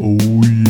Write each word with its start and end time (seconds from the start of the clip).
Oh 0.00 0.16
yeah. 0.44 0.67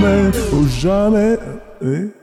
Jamais, 0.00 0.30
oh 0.52 0.66
jamais. 0.66 1.38
Eh 1.82 2.19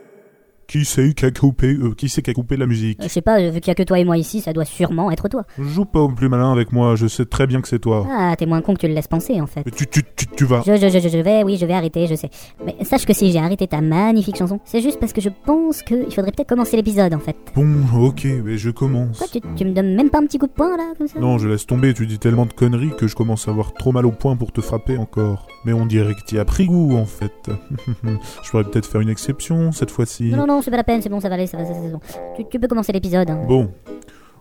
qui 0.68 0.84
c'est 0.84 1.14
qui 1.14 1.24
a 1.24 1.30
coupé, 1.30 1.68
euh, 1.80 1.94
qui 1.94 2.10
c'est 2.10 2.20
qui 2.20 2.30
a 2.30 2.34
coupé 2.34 2.58
la 2.58 2.66
musique? 2.66 2.98
Je 3.02 3.08
sais 3.08 3.22
pas, 3.22 3.40
vu 3.50 3.58
qu'il 3.60 3.68
y 3.68 3.70
a 3.70 3.74
que 3.74 3.82
toi 3.82 3.98
et 3.98 4.04
moi 4.04 4.18
ici, 4.18 4.42
ça 4.42 4.52
doit 4.52 4.66
sûrement 4.66 5.10
être 5.10 5.28
toi. 5.28 5.44
Joue 5.58 5.86
pas 5.86 6.00
au 6.00 6.08
plus 6.10 6.28
malin 6.28 6.52
avec 6.52 6.72
moi, 6.72 6.94
je 6.94 7.06
sais 7.06 7.24
très 7.24 7.46
bien 7.46 7.62
que 7.62 7.68
c'est 7.68 7.78
toi. 7.78 8.06
Ah, 8.10 8.34
t'es 8.36 8.44
moins 8.44 8.60
con 8.60 8.74
que 8.74 8.80
tu 8.80 8.86
le 8.86 8.92
laisses 8.92 9.08
penser 9.08 9.40
en 9.40 9.46
fait. 9.46 9.62
Mais 9.64 9.72
tu, 9.72 9.86
tu, 9.86 10.02
tu, 10.14 10.26
tu 10.26 10.44
vas. 10.44 10.62
Je, 10.66 10.76
je, 10.76 10.88
je, 10.90 11.08
je 11.08 11.18
vais, 11.18 11.42
oui, 11.42 11.56
je 11.58 11.64
vais 11.64 11.72
arrêter, 11.72 12.06
je 12.06 12.14
sais. 12.14 12.28
Mais 12.64 12.76
sache 12.84 13.06
que 13.06 13.14
si 13.14 13.32
j'ai 13.32 13.38
arrêté 13.38 13.66
ta 13.66 13.80
magnifique 13.80 14.36
chanson, 14.36 14.60
c'est 14.66 14.82
juste 14.82 15.00
parce 15.00 15.14
que 15.14 15.22
je 15.22 15.30
pense 15.46 15.82
qu'il 15.82 16.12
faudrait 16.14 16.32
peut-être 16.32 16.50
commencer 16.50 16.76
l'épisode 16.76 17.14
en 17.14 17.18
fait. 17.18 17.36
Bon, 17.54 17.66
ok, 17.98 18.26
mais 18.44 18.58
je 18.58 18.68
commence. 18.68 19.16
Quoi, 19.16 19.28
tu, 19.32 19.40
tu 19.56 19.64
me 19.64 19.72
donnes 19.72 19.94
même 19.94 20.10
pas 20.10 20.18
un 20.18 20.26
petit 20.26 20.36
coup 20.38 20.46
de 20.48 20.52
poing 20.52 20.76
là, 20.76 20.92
comme 20.98 21.08
ça? 21.08 21.18
Non, 21.18 21.38
je 21.38 21.48
laisse 21.48 21.64
tomber, 21.64 21.94
tu 21.94 22.06
dis 22.06 22.18
tellement 22.18 22.44
de 22.44 22.52
conneries 22.52 22.92
que 22.98 23.06
je 23.06 23.16
commence 23.16 23.48
à 23.48 23.52
avoir 23.52 23.72
trop 23.72 23.92
mal 23.92 24.04
au 24.04 24.12
point 24.12 24.36
pour 24.36 24.52
te 24.52 24.60
frapper 24.60 24.98
encore. 24.98 25.46
Mais 25.64 25.72
on 25.72 25.86
dirait 25.86 26.14
que 26.14 26.22
t'y 26.26 26.38
as 26.38 26.44
pris 26.44 26.66
goût 26.66 26.94
en 26.94 27.06
fait. 27.06 27.32
je 28.04 28.50
pourrais 28.50 28.64
peut-être 28.64 28.86
faire 28.86 29.00
une 29.00 29.08
exception 29.08 29.72
cette 29.72 29.90
fois-ci. 29.90 30.24
Non, 30.24 30.46
non, 30.46 30.57
non, 30.57 30.57
c'est 30.62 30.70
pas 30.70 30.76
la 30.76 30.84
peine, 30.84 31.00
c'est 31.02 31.08
bon, 31.08 31.20
ça 31.20 31.28
va 31.28 31.34
aller, 31.36 31.46
ça 31.46 31.56
va, 31.58 31.64
c'est 31.64 31.90
bon. 31.92 32.00
Tu, 32.36 32.44
tu 32.50 32.58
peux 32.58 32.68
commencer 32.68 32.92
l'épisode. 32.92 33.30
hein. 33.30 33.40
Bon. 33.46 33.70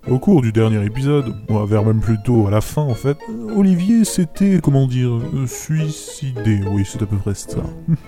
Au 0.10 0.20
cours 0.20 0.42
du 0.42 0.54
dernier 0.54 0.86
épisode, 0.86 1.36
ou 1.50 1.58
vers 1.66 1.84
même 1.84 2.00
plutôt 2.00 2.48
à 2.48 2.52
la 2.52 2.62
fin 2.62 2.82
en 2.84 2.94
fait, 2.94 3.18
Olivier 3.54 4.06
s'était, 4.06 4.60
comment 4.64 4.88
dire, 4.88 5.10
euh, 5.34 5.46
suicidé. 5.48 6.62
Oui, 6.72 6.84
c'est 6.86 7.02
à 7.02 7.06
peu 7.06 7.18
près 7.18 7.34
ça. 7.36 7.58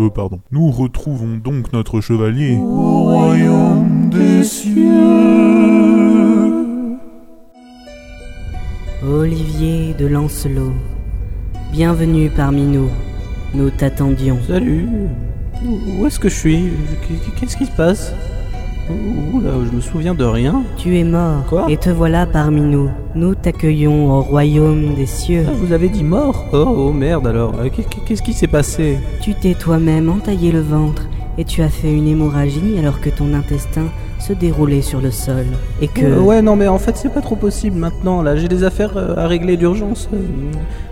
euh, 0.00 0.08
pardon. 0.10 0.40
Nous 0.52 0.70
retrouvons 0.70 1.36
donc 1.36 1.70
notre 1.74 2.00
chevalier. 2.00 2.56
Au 2.56 3.02
royaume 3.02 4.08
des 4.08 4.42
cieux. 4.42 4.88
Olivier 9.06 9.92
de 9.98 10.06
Lancelot, 10.06 10.72
bienvenue 11.72 12.30
parmi 12.34 12.62
nous. 12.62 12.88
Nous 13.52 13.68
t'attendions. 13.70 14.38
Salut. 14.46 14.86
Où 15.64 16.06
est-ce 16.06 16.18
que 16.18 16.28
je 16.28 16.34
suis 16.34 16.64
Qu'est-ce 17.38 17.56
qui 17.56 17.66
se 17.66 17.70
passe 17.72 18.12
Oula, 18.90 19.50
je 19.70 19.74
me 19.76 19.80
souviens 19.80 20.14
de 20.14 20.24
rien. 20.24 20.64
Tu 20.76 20.98
es 20.98 21.04
mort 21.04 21.44
Quoi 21.48 21.66
et 21.70 21.76
te 21.76 21.88
voilà 21.88 22.26
parmi 22.26 22.60
nous. 22.60 22.90
Nous 23.14 23.34
t'accueillons 23.34 24.10
au 24.10 24.20
royaume 24.22 24.94
des 24.94 25.06
cieux. 25.06 25.44
Ah, 25.48 25.52
vous 25.54 25.72
avez 25.72 25.88
dit 25.88 26.02
mort 26.04 26.44
oh, 26.52 26.56
oh, 26.88 26.92
merde 26.92 27.26
alors. 27.28 27.54
Euh, 27.60 27.68
qu'est- 27.70 27.86
Qu'est-ce 28.04 28.22
qui 28.22 28.32
s'est 28.32 28.48
passé 28.48 28.98
Tu 29.22 29.34
t'es 29.34 29.54
toi-même 29.54 30.08
entaillé 30.10 30.50
le 30.52 30.60
ventre 30.60 31.06
et 31.38 31.44
tu 31.44 31.62
as 31.62 31.68
fait 31.68 31.92
une 31.92 32.08
hémorragie 32.08 32.76
alors 32.78 33.00
que 33.00 33.08
ton 33.08 33.32
intestin 33.34 33.84
se 34.22 34.32
déroulait 34.32 34.82
sur 34.82 35.00
le 35.00 35.10
sol. 35.10 35.44
Et 35.80 35.88
que... 35.88 36.04
Euh, 36.04 36.20
Ouais, 36.20 36.40
non, 36.42 36.54
mais 36.56 36.68
en 36.68 36.78
fait, 36.78 36.96
c'est 36.96 37.12
pas 37.12 37.20
trop 37.20 37.36
possible 37.36 37.76
maintenant. 37.76 38.22
Là, 38.22 38.36
j'ai 38.36 38.48
des 38.48 38.62
affaires 38.64 38.96
euh, 38.96 39.16
à 39.16 39.26
régler 39.26 39.56
d'urgence. 39.56 40.08
Euh, 40.14 40.18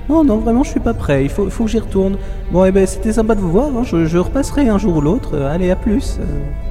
Non, 0.09 0.25
non, 0.25 0.39
vraiment, 0.39 0.65
je 0.65 0.71
suis 0.71 0.81
pas 0.81 0.95
prêt. 0.95 1.23
Il 1.23 1.31
faut, 1.31 1.49
faut 1.49 1.65
que 1.65 1.71
j'y 1.71 1.79
retourne. 1.79 2.17
Bon, 2.53 2.65
eh 2.65 2.73
ben, 2.73 2.87
c'était 2.87 3.13
sympa 3.13 3.35
de 3.37 3.41
vous 3.41 3.51
voir. 3.53 3.69
hein. 3.69 3.83
Je, 3.85 4.05
je 4.07 4.19
repasserai 4.19 4.69
un 4.69 4.79
jour 4.79 4.97
ou 4.97 5.01
l'autre. 5.01 5.39
Allez, 5.39 5.71
à 5.71 5.77
plus. 5.77 6.19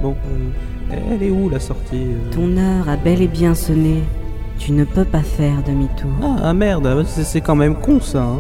Bon, 0.04 0.14
euh, 0.92 0.96
elle 1.14 1.24
est 1.24 1.32
où 1.32 1.50
la 1.50 1.60
sortie 1.60 2.08
Ton 2.32 2.58
heure 2.58 2.90
a 2.90 2.98
bel 2.98 3.22
et 3.22 3.28
bien 3.28 3.56
sonné. 3.56 4.04
Tu 4.58 4.74
ne 4.74 4.84
peux 4.84 5.06
pas 5.06 5.22
faire 5.22 5.64
demi-tour. 5.66 6.10
Ah, 6.22 6.36
ah, 6.44 6.54
merde, 6.54 7.06
c'est 7.08 7.24
c'est 7.24 7.40
quand 7.40 7.56
même 7.56 7.76
con 7.76 8.02
ça. 8.02 8.24
hein. 8.24 8.40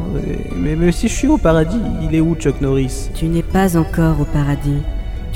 Mais, 0.53 0.75
mais 0.75 0.91
si 0.91 1.07
je 1.07 1.13
suis 1.13 1.29
au 1.29 1.37
paradis, 1.37 1.79
il 2.01 2.13
est 2.13 2.19
où 2.19 2.35
Chuck 2.35 2.59
Norris? 2.59 3.09
Tu 3.15 3.27
n'es 3.27 3.41
pas 3.43 3.77
encore 3.77 4.19
au 4.19 4.25
paradis. 4.25 4.81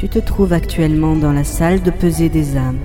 Tu 0.04 0.10
te 0.10 0.20
trouves 0.20 0.52
actuellement 0.52 1.16
dans 1.16 1.32
la 1.32 1.46
salle 1.46 1.82
de 1.82 1.90
pesée 1.90 2.28
des 2.28 2.58
âmes. 2.58 2.80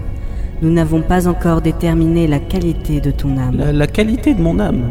Nous 0.62 0.70
n'avons 0.70 1.02
pas 1.02 1.26
encore 1.26 1.62
déterminé 1.62 2.28
la 2.28 2.38
qualité 2.38 3.00
de 3.00 3.10
ton 3.10 3.36
âme. 3.36 3.56
La, 3.56 3.72
la 3.72 3.88
qualité 3.88 4.34
de 4.34 4.40
mon 4.40 4.60
âme. 4.60 4.84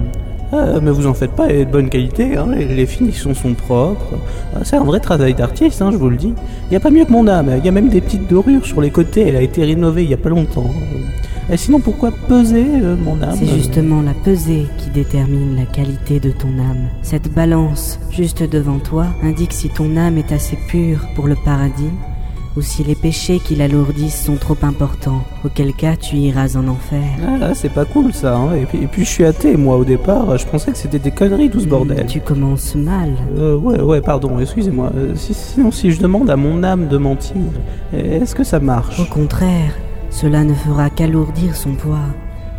Ah, 0.52 0.82
mais 0.84 0.92
vous 0.92 1.08
en 1.08 1.14
faites 1.14 1.32
pas, 1.32 1.48
elle 1.48 1.56
est 1.56 1.66
de 1.66 1.72
bonne 1.72 1.88
qualité, 1.90 2.36
hein, 2.36 2.48
les, 2.54 2.66
les 2.66 2.86
finitions 2.86 3.34
sont 3.34 3.54
propres. 3.54 4.16
Ah, 4.54 4.60
c'est 4.64 4.76
un 4.76 4.84
vrai 4.84 5.00
travail 5.00 5.36
d'artiste, 5.36 5.82
hein, 5.82 5.90
je 5.90 5.96
vous 5.96 6.10
le 6.10 6.18
dis. 6.18 6.34
Il 6.66 6.72
n'y 6.72 6.76
a 6.76 6.82
pas 6.82 6.90
mieux 6.90 7.06
que 7.06 7.14
mon 7.14 7.30
âme, 7.30 7.50
il 7.60 7.64
y 7.64 7.70
a 7.70 7.72
même 7.72 7.88
des 7.88 8.02
petites 8.02 8.30
dorures 8.30 8.66
sur 8.66 8.82
les 8.82 8.92
côtés, 8.92 9.30
elle 9.30 9.38
a 9.38 9.42
été 9.42 9.64
rénovée 9.64 10.04
il 10.04 10.10
y 10.10 10.14
a 10.14 10.18
pas 10.18 10.28
longtemps. 10.28 10.70
Et 11.50 11.56
sinon, 11.56 11.80
pourquoi 11.80 12.12
peser 12.28 12.66
euh, 12.84 12.98
mon 12.98 13.22
âme? 13.22 13.38
C'est 13.40 13.48
justement 13.48 14.02
la 14.02 14.14
pesée 14.14 14.66
qui 14.78 14.90
détermine 14.90 15.56
la 15.56 15.64
qualité 15.64 16.20
de 16.20 16.32
ton 16.32 16.50
âme. 16.60 16.90
Cette 17.04 17.34
balance, 17.34 18.02
juste 18.12 18.44
devant 18.44 18.80
toi, 18.80 19.06
indique 19.24 19.54
si 19.54 19.70
ton 19.70 19.96
âme 19.96 20.18
est 20.18 20.34
assez 20.34 20.58
pure 20.68 21.00
pour 21.16 21.28
le 21.28 21.36
paradis 21.46 21.92
ou 22.58 22.62
si 22.62 22.84
les 22.84 22.96
péchés 22.96 23.40
qui 23.40 23.56
l'alourdissent 23.56 24.24
sont 24.26 24.36
trop 24.36 24.58
importants, 24.64 25.24
auquel 25.46 25.74
cas 25.74 25.96
tu 25.96 26.16
iras 26.16 26.56
en 26.58 26.68
enfer. 26.68 27.04
Ah, 27.42 27.54
c'est 27.54 27.70
pas 27.72 27.86
cool 27.86 28.12
ça. 28.14 28.36
hein. 28.36 28.56
Et, 28.56 28.66
puis, 28.66 28.80
et 28.84 28.88
puis 28.88 29.06
je 29.06 29.10
suis 29.10 29.26
athée, 29.26 29.56
moi 29.56 29.78
au 29.78 29.86
départ, 29.86 30.38
je 30.38 30.46
pensais 30.48 30.72
que 30.72 30.78
c'était 30.78 30.98
des 31.00 31.12
conneries 31.12 31.50
tout 31.52 31.60
ce 31.60 31.68
bordel. 31.68 32.08
Tu 32.08 32.20
commences 32.20 32.74
mal. 32.76 33.12
Euh, 33.38 33.56
ouais, 33.58 33.80
ouais, 33.80 34.02
pardon, 34.02 34.40
excusez-moi. 34.40 34.92
Euh, 34.98 35.14
si- 35.16 35.34
sinon, 35.36 35.72
si 35.72 35.92
je 35.92 36.02
demande 36.02 36.30
à 36.32 36.36
mon 36.36 36.64
âme 36.64 36.88
de 36.88 36.98
mentir, 36.98 37.36
est-ce 37.94 38.34
que 38.36 38.44
ça 38.44 38.60
marche? 38.60 39.00
Au 39.00 39.06
contraire, 39.06 39.72
cela 40.10 40.44
ne 40.44 40.54
fera 40.56 40.90
qu'alourdir 40.90 41.56
son 41.56 41.74
poids, 41.76 42.00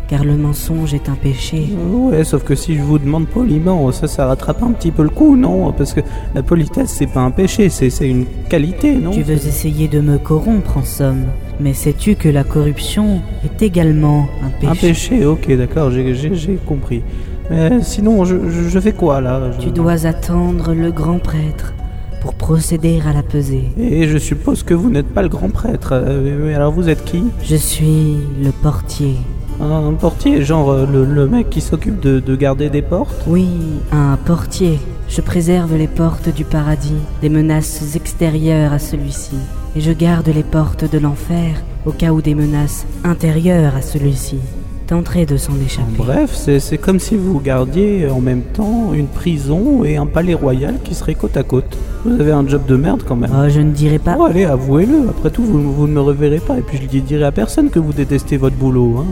car 0.09 0.23
le 0.25 0.35
mensonge 0.35 0.93
est 0.95 1.07
un 1.07 1.13
péché. 1.15 1.69
Ouais, 1.91 2.23
sauf 2.23 2.43
que 2.43 2.55
si 2.55 2.75
je 2.75 2.81
vous 2.81 2.97
demande 2.97 3.27
poliment, 3.27 3.91
ça, 3.91 4.07
ça 4.07 4.25
rattrape 4.25 4.63
un 4.63 4.71
petit 4.71 4.91
peu 4.91 5.03
le 5.03 5.09
coup, 5.09 5.35
non? 5.35 5.71
Parce 5.71 5.93
que 5.93 6.01
la 6.33 6.41
politesse, 6.41 6.95
c'est 6.97 7.07
pas 7.07 7.21
un 7.21 7.29
péché, 7.31 7.69
c'est 7.69 7.89
une 8.09 8.25
qualité, 8.49 8.95
non? 8.95 9.11
Tu 9.11 9.21
veux 9.21 9.33
essayer 9.35 9.87
de 9.87 9.99
me 10.01 10.17
corrompre 10.17 10.77
en 10.77 10.83
somme, 10.83 11.25
mais 11.59 11.73
sais-tu 11.73 12.15
que 12.15 12.27
la 12.27 12.43
corruption 12.43 13.21
est 13.45 13.61
également 13.61 14.27
un 14.43 14.49
péché 14.49 14.71
Un 14.71 14.75
péché, 14.75 15.25
ok, 15.25 15.55
d'accord, 15.55 15.91
j'ai- 15.91 16.57
compris. 16.65 17.03
Mais 17.51 17.81
sinon, 17.83 18.25
je, 18.25 18.35
je- 18.49 18.69
je 18.69 18.79
fais 18.79 18.93
quoi 18.93 19.21
là? 19.21 19.51
Je- 19.59 19.65
Tu 19.65 19.71
dois 19.71 20.05
attendre 20.07 20.73
le 20.73 20.91
grand 20.91 21.19
prêtre 21.19 21.73
pour 22.21 22.33
procéder 22.33 22.99
à 23.07 23.13
la 23.13 23.23
pesée. 23.23 23.65
Et 23.79 24.07
je 24.07 24.17
suppose 24.17 24.63
que 24.63 24.73
vous 24.73 24.89
n'êtes 24.89 25.07
pas 25.07 25.21
le 25.21 25.29
grand 25.29 25.49
prêtre. 25.49 25.91
Euh, 25.93 26.37
mais 26.45 26.53
alors 26.53 26.71
vous 26.71 26.89
êtes 26.89 27.03
qui? 27.05 27.23
Je 27.43 27.55
suis 27.55 28.17
le 28.43 28.51
portier. 28.51 29.15
Un 29.61 29.93
portier, 29.93 30.41
genre 30.43 30.71
euh, 30.71 30.85
le, 30.85 31.27
mec 31.27 31.49
qui 31.49 31.61
s'occupe 31.61 31.99
de 31.99 32.35
garder 32.35 32.69
des 32.69 32.81
portes? 32.81 33.23
Oui, 33.27 33.49
un 33.91 34.17
portier. 34.17 34.79
Je 35.09 35.21
préserve 35.21 35.75
les 35.75 35.87
portes 35.87 36.29
du 36.33 36.45
paradis 36.45 36.93
des 37.21 37.29
menaces 37.29 37.95
extérieures 37.95 38.73
à 38.73 38.79
celui-ci. 38.79 39.35
Et 39.75 39.81
je 39.81 39.91
garde 39.91 40.27
les 40.27 40.43
portes 40.43 40.89
de 40.89 40.99
l'enfer 40.99 41.61
au 41.85 41.91
cas 41.91 42.11
où 42.11 42.21
des 42.21 42.35
menaces 42.35 42.85
intérieures 43.03 43.75
à 43.75 43.81
celui-ci 43.81 44.39
tenteraient 44.89 45.25
de 45.27 45.37
s'en 45.37 45.53
échapper. 45.63 45.85
Bref, 45.97 46.31
c'est 46.59 46.77
comme 46.79 46.99
si 46.99 47.15
vous 47.15 47.39
gardiez 47.39 48.09
en 48.09 48.19
même 48.21 48.41
temps 48.41 48.91
une 48.93 49.05
prison 49.07 49.83
et 49.83 49.97
un 49.97 50.05
palais 50.07 50.33
royal 50.33 50.75
qui 50.83 50.95
seraient 50.95 51.13
côte 51.15 51.37
à 51.37 51.43
côte. 51.43 51.77
Vous 52.05 52.19
avez 52.19 52.31
un 52.31 52.47
job 52.47 52.61
de 52.67 52.75
merde 52.75 53.03
quand 53.07 53.15
même. 53.15 53.29
Oh, 53.33 53.47
je 53.49 53.59
ne 53.59 53.71
dirais 53.71 53.99
pas. 53.99 54.15
Bon, 54.15 54.23
allez, 54.25 54.45
avouez-le. 54.45 55.09
Après 55.09 55.29
tout, 55.29 55.43
vous, 55.43 55.73
vous 55.73 55.87
ne 55.87 55.93
me 55.93 56.01
reverrez 56.01 56.39
pas. 56.39 56.57
Et 56.57 56.61
puis, 56.61 56.77
je 56.77 56.97
ne 56.97 57.01
dirai 57.01 57.23
à 57.25 57.31
personne 57.31 57.69
que 57.69 57.77
vous 57.79 57.93
détestez 57.93 58.37
votre 58.37 58.55
boulot. 58.55 58.97
hein. 58.99 59.05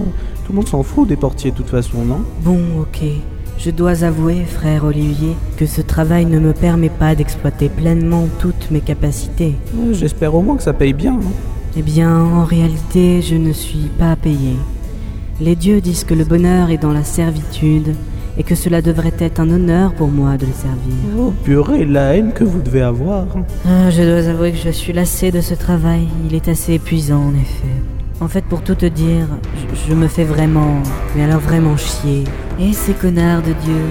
Tout 0.46 0.54
le 0.54 0.56
monde 0.57 0.68
s'en 0.68 0.81
fout 0.84 1.07
des 1.07 1.16
portiers, 1.18 1.52
de 1.52 1.56
toute 1.57 1.69
façon, 1.69 2.04
non? 2.06 2.19
Bon, 2.44 2.60
ok. 2.81 3.04
Je 3.60 3.69
dois 3.72 4.04
avouer, 4.04 4.44
frère 4.46 4.84
Olivier, 4.86 5.34
que 5.57 5.66
ce 5.66 5.81
travail 5.81 6.25
ne 6.25 6.40
me 6.40 6.54
permet 6.54 6.90
pas 6.90 7.13
d'exploiter 7.16 7.69
pleinement 7.69 8.28
toutes 8.40 8.69
mes 8.72 8.81
capacités. 8.81 9.56
Euh, 9.75 9.94
J'espère 9.94 10.34
au 10.36 10.42
moins 10.42 10.57
que 10.57 10.63
ça 10.63 10.74
paye 10.74 10.94
bien. 10.94 11.13
hein. 11.13 11.31
Eh 11.78 11.81
bien, 11.81 12.19
en 12.19 12.46
réalité, 12.46 13.22
je 13.22 13.36
ne 13.36 13.52
suis 13.52 13.90
pas 14.00 14.16
payé. 14.16 14.54
Les 15.39 15.56
dieux 15.56 15.81
disent 15.81 16.04
que 16.04 16.16
le 16.16 16.24
bonheur 16.24 16.72
est 16.72 16.80
dans 16.80 16.92
la 16.92 17.04
servitude 17.04 17.94
et 18.39 18.44
que 18.44 18.56
cela 18.56 18.81
devrait 18.81 19.13
être 19.19 19.39
un 19.39 19.50
honneur 19.51 19.94
pour 19.94 20.07
moi 20.07 20.36
de 20.36 20.48
les 20.48 20.51
servir. 20.51 20.95
Oh, 21.18 21.31
purée, 21.44 21.86
la 21.86 22.16
haine 22.16 22.34
que 22.34 22.44
vous 22.44 22.60
devez 22.60 22.81
avoir. 22.81 23.28
Ah, 23.63 23.92
je 23.92 24.01
dois 24.01 24.30
avouer 24.31 24.51
que 24.51 24.57
je 24.57 24.72
suis 24.72 24.94
lassé 24.94 25.31
de 25.31 25.42
ce 25.42 25.54
travail. 25.54 26.07
Il 26.28 26.34
est 26.34 26.48
assez 26.48 26.74
épuisant, 26.74 27.22
en 27.22 27.36
effet. 27.36 27.75
En 28.19 28.28
fait, 28.28 28.44
pour 28.45 28.63
tout 28.63 28.74
te 28.74 28.88
dire, 28.88 29.28
je, 29.56 29.92
je 29.92 29.95
me 29.95 30.07
fais 30.07 30.24
vraiment, 30.24 30.81
mais 31.16 31.24
alors 31.24 31.40
vraiment 31.40 31.78
chier. 31.78 32.24
Et 32.60 32.74
ces 32.74 32.94
connards 32.94 33.44
de 33.44 33.54
Dieu? 33.63 33.83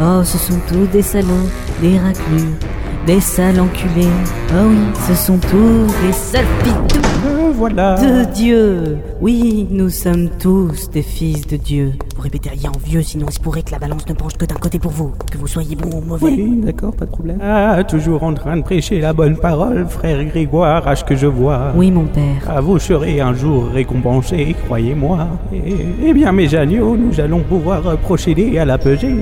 Oh, 0.00 0.22
ce 0.24 0.38
sont 0.38 0.58
tous 0.66 0.86
des 0.86 1.02
salauds, 1.02 1.50
des 1.82 1.98
raclures. 1.98 2.56
Des 3.06 3.20
sales 3.20 3.60
enculés. 3.60 4.08
Ah 4.50 4.62
oui, 4.66 4.76
ce 5.08 5.14
sont 5.14 5.38
tous 5.38 6.06
des 6.06 6.12
sales 6.12 6.44
pitous 6.62 7.00
Euh, 7.26 7.50
voilà. 7.54 7.94
de 7.96 8.24
Dieu. 8.32 8.96
Oui, 9.20 9.66
nous 9.70 9.88
sommes 9.90 10.28
tous 10.38 10.88
des 10.90 11.02
fils 11.02 11.46
de 11.46 11.56
Dieu. 11.56 11.92
Vous 12.16 12.22
répétez 12.22 12.50
rien 12.50 12.70
en 12.74 12.78
vieux, 12.88 13.02
sinon 13.02 13.26
il 13.28 13.34
se 13.34 13.40
pourrait 13.40 13.62
que 13.62 13.72
la 13.72 13.78
balance 13.78 14.06
ne 14.08 14.14
penche 14.14 14.34
que 14.34 14.44
d'un 14.46 14.54
côté 14.54 14.78
pour 14.78 14.92
vous, 14.92 15.12
que 15.30 15.36
vous 15.38 15.46
soyez 15.46 15.76
bon 15.76 15.98
ou 15.98 16.00
mauvais. 16.00 16.26
Oui, 16.26 16.60
d'accord, 16.64 16.94
pas 16.94 17.04
de 17.04 17.10
problème. 17.10 17.38
Ah, 17.42 17.82
toujours 17.84 18.22
en 18.22 18.32
train 18.34 18.56
de 18.56 18.62
prêcher 18.62 19.00
la 19.00 19.12
bonne 19.12 19.36
parole, 19.36 19.86
frère 19.88 20.24
Grégoire, 20.24 20.86
à 20.88 20.96
ce 20.96 21.04
que 21.04 21.16
je 21.16 21.26
vois. 21.26 21.72
Oui, 21.76 21.90
mon 21.90 22.04
père. 22.04 22.22
Ah, 22.48 22.60
vous 22.60 22.78
serez 22.78 23.20
un 23.20 23.34
jour 23.34 23.66
récompensé, 23.72 24.54
croyez-moi. 24.66 25.26
Et- 25.52 25.74
Eh 26.06 26.12
bien, 26.14 26.32
mes 26.32 26.54
agneaux, 26.54 26.96
nous 26.96 27.20
allons 27.20 27.40
pouvoir 27.40 27.82
procéder 27.98 28.58
à 28.58 28.64
la 28.64 28.78
pesée. 28.78 29.14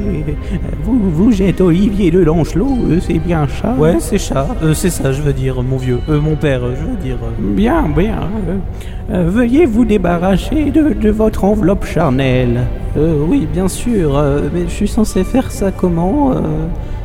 Vous, 0.85 0.99
vous 1.13 1.43
êtes 1.43 1.61
Olivier 1.61 2.11
de 2.11 2.21
Lancelot, 2.21 2.77
euh, 2.91 2.99
c'est 3.01 3.19
bien 3.19 3.47
ça 3.61 3.72
Ouais, 3.79 3.97
c'est 4.01 4.19
ça. 4.19 4.47
Euh, 4.63 4.75
c'est 4.75 4.91
ça, 4.91 5.13
je 5.13 5.23
veux 5.23 5.33
dire, 5.33 5.63
mon 5.63 5.77
vieux. 5.77 5.99
Euh, 6.09 6.21
mon 6.21 6.37
père, 6.37 6.61
je 6.75 6.85
veux 6.91 6.97
dire. 7.03 7.17
Bien, 7.39 7.85
bien. 7.97 8.19
Euh, 8.49 9.15
euh, 9.15 9.29
veuillez 9.29 9.67
vous 9.67 9.85
débarrasser 9.85 10.71
de, 10.71 10.93
de 10.95 11.11
votre 11.11 11.45
enveloppe 11.45 11.85
charnelle. 11.85 12.61
Euh, 12.97 13.25
oui, 13.29 13.47
bien 13.53 13.69
sûr. 13.69 14.17
euh, 14.19 14.43
mais 14.53 14.63
je 14.65 14.71
suis 14.73 14.89
censé 14.89 15.25
faire 15.25 15.51
ça 15.51 15.71
comment 15.71 16.33
Euh, 16.33 16.35
euh, 16.37 16.41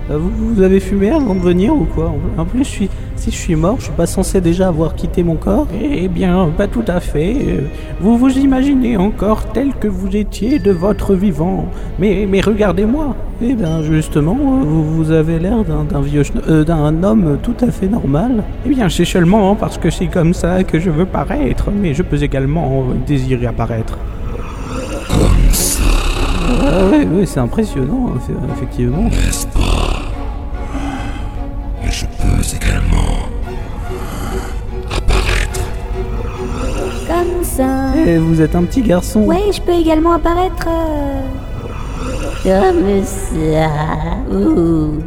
vous, 0.09 0.53
vous 0.55 0.61
avez 0.61 0.79
fumé 0.79 1.09
avant 1.11 1.35
de 1.35 1.39
venir 1.41 1.73
ou 1.75 1.85
quoi 1.93 2.13
En 2.37 2.45
plus, 2.45 2.63
si 2.63 2.89
je 3.31 3.35
suis 3.35 3.55
mort, 3.55 3.75
je 3.79 3.85
suis 3.85 3.93
pas 3.93 4.05
censé 4.05 4.39
déjà 4.41 4.67
avoir 4.69 4.95
quitté 4.95 5.23
mon 5.23 5.35
corps 5.35 5.67
Eh 5.81 6.07
bien, 6.07 6.49
pas 6.55 6.67
tout 6.67 6.83
à 6.87 6.99
fait. 6.99 7.35
Euh, 7.47 7.61
Vous 7.99 8.17
vous 8.17 8.29
imaginez 8.37 8.95
encore 8.97 9.45
tel 9.53 9.73
que 9.73 9.87
vous 9.87 10.15
étiez 10.15 10.59
de 10.59 10.71
votre 10.71 11.13
vivant. 11.13 11.65
Mais, 11.99 12.25
mais 12.29 12.41
regardez-moi. 12.41 13.15
Eh 13.41 13.53
bien, 13.53 13.83
justement, 13.83 14.37
euh, 14.39 14.63
vous, 14.65 14.83
vous 14.95 15.11
avez 15.11 15.39
l'air 15.39 15.57
d'un 15.63 16.01
vieux, 16.01 16.23
euh, 16.47 16.63
d'un 16.63 17.03
homme 17.03 17.37
tout 17.43 17.55
à 17.61 17.69
fait 17.69 17.87
normal. 17.87 18.43
Eh 18.65 18.69
bien, 18.69 18.89
c'est 18.89 19.05
seulement 19.05 19.55
parce 19.55 19.77
que 19.77 19.89
c'est 19.89 20.07
comme 20.07 20.33
ça 20.33 20.63
que 20.63 20.79
je 20.79 20.89
veux 20.89 21.05
paraître, 21.05 21.69
mais 21.71 21.93
je 21.93 22.01
peux 22.03 22.21
également 22.23 22.85
euh, 22.89 22.93
désirer 23.05 23.47
apparaître. 23.47 23.97
Ah 26.49 26.79
oui, 26.91 27.07
oui, 27.11 27.27
c'est 27.27 27.39
impressionnant, 27.39 28.11
eff- 28.17 28.53
effectivement. 28.55 29.09
Vous 38.15 38.41
êtes 38.41 38.55
un 38.55 38.63
petit 38.63 38.81
garçon. 38.81 39.21
Ouais, 39.21 39.51
je 39.51 39.61
peux 39.61 39.73
également 39.73 40.13
apparaître. 40.13 40.67
euh, 40.67 41.21
Comme 42.71 43.03
ça. 43.03 43.69
Ouh. 44.31 44.99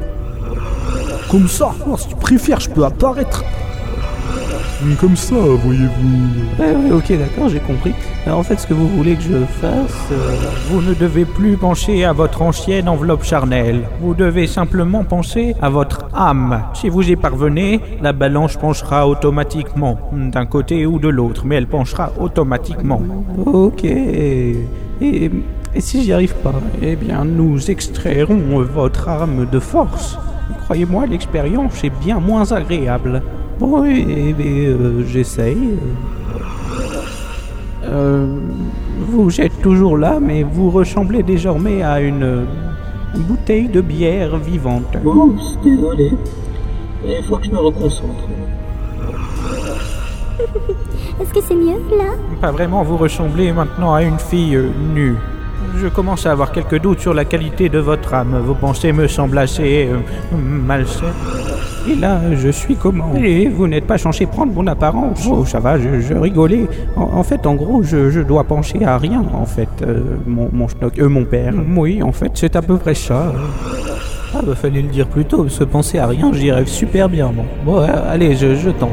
Comme 1.30 1.48
ça, 1.48 1.70
oh, 1.88 1.96
si 1.96 2.08
tu 2.08 2.16
préfères, 2.16 2.60
je 2.60 2.68
peux 2.70 2.84
apparaître. 2.84 3.44
Comme 4.98 5.16
ça, 5.16 5.34
voyez-vous. 5.34 6.62
Ouais, 6.62 6.70
ouais, 6.74 6.92
ok, 6.92 7.18
d'accord, 7.18 7.48
j'ai 7.48 7.60
compris. 7.60 7.92
Alors, 8.26 8.38
en 8.38 8.42
fait, 8.42 8.58
ce 8.58 8.66
que 8.66 8.72
vous 8.74 8.88
voulez 8.88 9.14
que 9.14 9.22
je 9.22 9.44
fasse, 9.44 10.08
euh, 10.12 10.36
vous 10.70 10.80
ne 10.80 10.94
devez 10.94 11.24
plus 11.26 11.56
pencher 11.56 12.04
à 12.04 12.12
votre 12.12 12.40
ancienne 12.42 12.88
enveloppe 12.88 13.24
charnelle. 13.24 13.82
Vous 14.00 14.14
devez 14.14 14.46
simplement 14.46 15.04
penser 15.04 15.54
à 15.60 15.68
votre 15.68 16.08
âme. 16.14 16.62
Si 16.74 16.88
vous 16.88 17.08
y 17.08 17.16
parvenez, 17.16 17.80
la 18.02 18.12
balance 18.12 18.56
penchera 18.56 19.06
automatiquement, 19.06 19.98
d'un 20.12 20.46
côté 20.46 20.86
ou 20.86 20.98
de 20.98 21.08
l'autre, 21.08 21.42
mais 21.44 21.56
elle 21.56 21.66
penchera 21.66 22.12
automatiquement. 22.18 23.02
Ok. 23.46 23.84
Et, 23.84 24.56
et 25.02 25.80
si 25.80 26.02
j'y 26.02 26.12
arrive 26.12 26.34
pas 26.36 26.52
Eh 26.82 26.96
bien, 26.96 27.24
nous 27.24 27.70
extrairons 27.70 28.62
votre 28.62 29.08
âme 29.08 29.46
de 29.50 29.58
force. 29.60 30.18
Croyez-moi, 30.70 31.04
l'expérience 31.04 31.82
est 31.82 31.90
bien 31.90 32.20
moins 32.20 32.52
agréable. 32.52 33.20
Bon, 33.58 33.80
oui, 33.80 34.32
bien, 34.32 34.68
euh, 34.68 35.04
j'essaye. 35.04 35.70
Euh, 37.82 38.38
vous 39.00 39.40
êtes 39.40 39.60
toujours 39.62 39.98
là, 39.98 40.20
mais 40.22 40.44
vous 40.44 40.70
ressemblez 40.70 41.24
désormais 41.24 41.82
à 41.82 42.00
une, 42.00 42.46
une 43.16 43.22
bouteille 43.22 43.66
de 43.66 43.80
bière 43.80 44.36
vivante. 44.36 44.96
Oh, 45.04 45.32
désolé. 45.64 46.12
Il 47.04 47.24
faut 47.24 47.38
que 47.38 47.46
je 47.46 47.50
me 47.50 47.58
reconcentre. 47.58 48.28
Est-ce 51.20 51.34
que 51.34 51.40
c'est 51.40 51.56
mieux 51.56 51.80
là? 51.98 52.12
Pas 52.40 52.52
vraiment, 52.52 52.84
vous 52.84 52.96
ressemblez 52.96 53.52
maintenant 53.52 53.92
à 53.92 54.04
une 54.04 54.20
fille 54.20 54.56
nue. 54.94 55.16
Je 55.76 55.88
commence 55.88 56.26
à 56.26 56.32
avoir 56.32 56.52
quelques 56.52 56.80
doutes 56.80 57.00
sur 57.00 57.14
la 57.14 57.24
qualité 57.24 57.68
de 57.68 57.78
votre 57.78 58.12
âme. 58.14 58.38
Vos 58.44 58.54
pensées 58.54 58.92
me 58.92 59.06
semblent 59.08 59.38
assez 59.38 59.88
euh, 59.90 59.96
malsaines. 60.36 61.08
Et 61.88 61.94
là, 61.94 62.20
je 62.34 62.48
suis 62.50 62.76
comment 62.76 63.14
Et 63.16 63.48
vous 63.48 63.66
n'êtes 63.66 63.86
pas 63.86 63.96
censé 63.96 64.26
prendre 64.26 64.52
mon 64.52 64.66
apparence. 64.66 65.26
Oh, 65.30 65.46
ça 65.46 65.58
va, 65.60 65.78
je, 65.78 66.00
je 66.00 66.12
rigolais. 66.14 66.66
En, 66.96 67.02
en 67.14 67.22
fait, 67.22 67.46
en 67.46 67.54
gros, 67.54 67.82
je, 67.82 68.10
je 68.10 68.20
dois 68.20 68.44
pencher 68.44 68.84
à 68.84 68.98
rien, 68.98 69.24
en 69.32 69.46
fait, 69.46 69.68
euh, 69.82 70.02
mon, 70.26 70.50
mon 70.52 70.68
schnock, 70.68 70.98
euh, 70.98 71.08
mon 71.08 71.24
père. 71.24 71.54
Oui, 71.74 72.02
en 72.02 72.12
fait, 72.12 72.32
c'est 72.34 72.54
à 72.56 72.62
peu 72.62 72.76
près 72.76 72.94
ça. 72.94 73.32
Ah, 74.34 74.40
bah, 74.46 74.54
fallait 74.54 74.82
le 74.82 74.88
dire 74.88 75.06
plus 75.06 75.24
tôt, 75.24 75.48
se 75.48 75.64
penser 75.64 75.98
à 75.98 76.06
rien, 76.06 76.30
j'y 76.34 76.52
rêve 76.52 76.68
super 76.68 77.08
bien, 77.08 77.32
bon. 77.34 77.44
Bon, 77.64 77.80
euh, 77.80 77.86
allez, 78.10 78.36
je, 78.36 78.54
je 78.56 78.70
tente. 78.70 78.90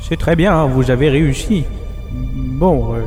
C'est 0.00 0.16
très 0.18 0.36
bien, 0.36 0.64
vous 0.66 0.90
avez 0.90 1.10
réussi. 1.10 1.64
Bon, 2.62 2.94
euh, 2.94 3.00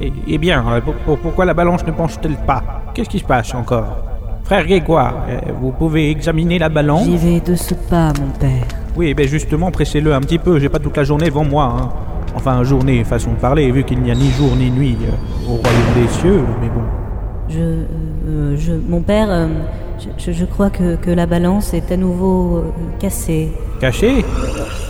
et, 0.00 0.04
et- 0.04 0.12
et 0.34 0.38
bien, 0.38 0.64
euh, 0.68 0.80
pour- 0.80 0.94
pour- 0.94 1.18
pourquoi 1.18 1.44
la 1.44 1.54
balance 1.54 1.86
ne 1.86 1.92
penche-t-elle 1.92 2.34
pas 2.34 2.64
Qu'est-ce 2.92 3.08
qui 3.08 3.20
se 3.20 3.24
passe 3.24 3.54
encore 3.54 3.96
Frère 4.42 4.66
Grégoire, 4.66 5.14
euh, 5.28 5.38
vous 5.60 5.70
pouvez 5.70 6.10
examiner 6.10 6.58
la 6.58 6.68
balance 6.68 7.04
J'y 7.04 7.16
vais 7.16 7.38
de 7.38 7.54
ce 7.54 7.74
pas, 7.74 8.08
mon 8.20 8.30
père. 8.40 8.64
Oui, 8.96 9.14
ben 9.14 9.28
justement, 9.28 9.70
pressez-le 9.70 10.12
un 10.12 10.18
petit 10.20 10.40
peu, 10.40 10.58
j'ai 10.58 10.68
pas 10.68 10.80
toute 10.80 10.96
la 10.96 11.04
journée 11.04 11.26
devant 11.26 11.44
moi. 11.44 11.76
hein. 11.80 11.88
Enfin, 12.34 12.64
journée, 12.64 13.04
façon 13.04 13.30
de 13.34 13.36
parler, 13.36 13.70
vu 13.70 13.84
qu'il 13.84 14.00
n'y 14.02 14.10
a 14.10 14.14
ni 14.16 14.30
jour 14.32 14.50
ni 14.56 14.68
nuit 14.68 14.96
euh, 15.02 15.12
au 15.48 15.54
royaume 15.58 15.94
des 15.94 16.08
cieux, 16.08 16.42
mais 16.60 16.68
bon. 16.68 16.82
Je, 17.48 17.60
euh, 17.60 18.56
je, 18.56 18.72
mon 18.72 19.00
père, 19.00 19.28
euh, 19.30 19.46
je, 20.18 20.44
crois 20.44 20.70
que, 20.70 20.96
que 20.96 21.10
la 21.12 21.26
balance 21.26 21.72
est 21.72 21.92
à 21.92 21.96
nouveau 21.96 22.64
cassée. 22.98 23.52
Caché 23.80 24.24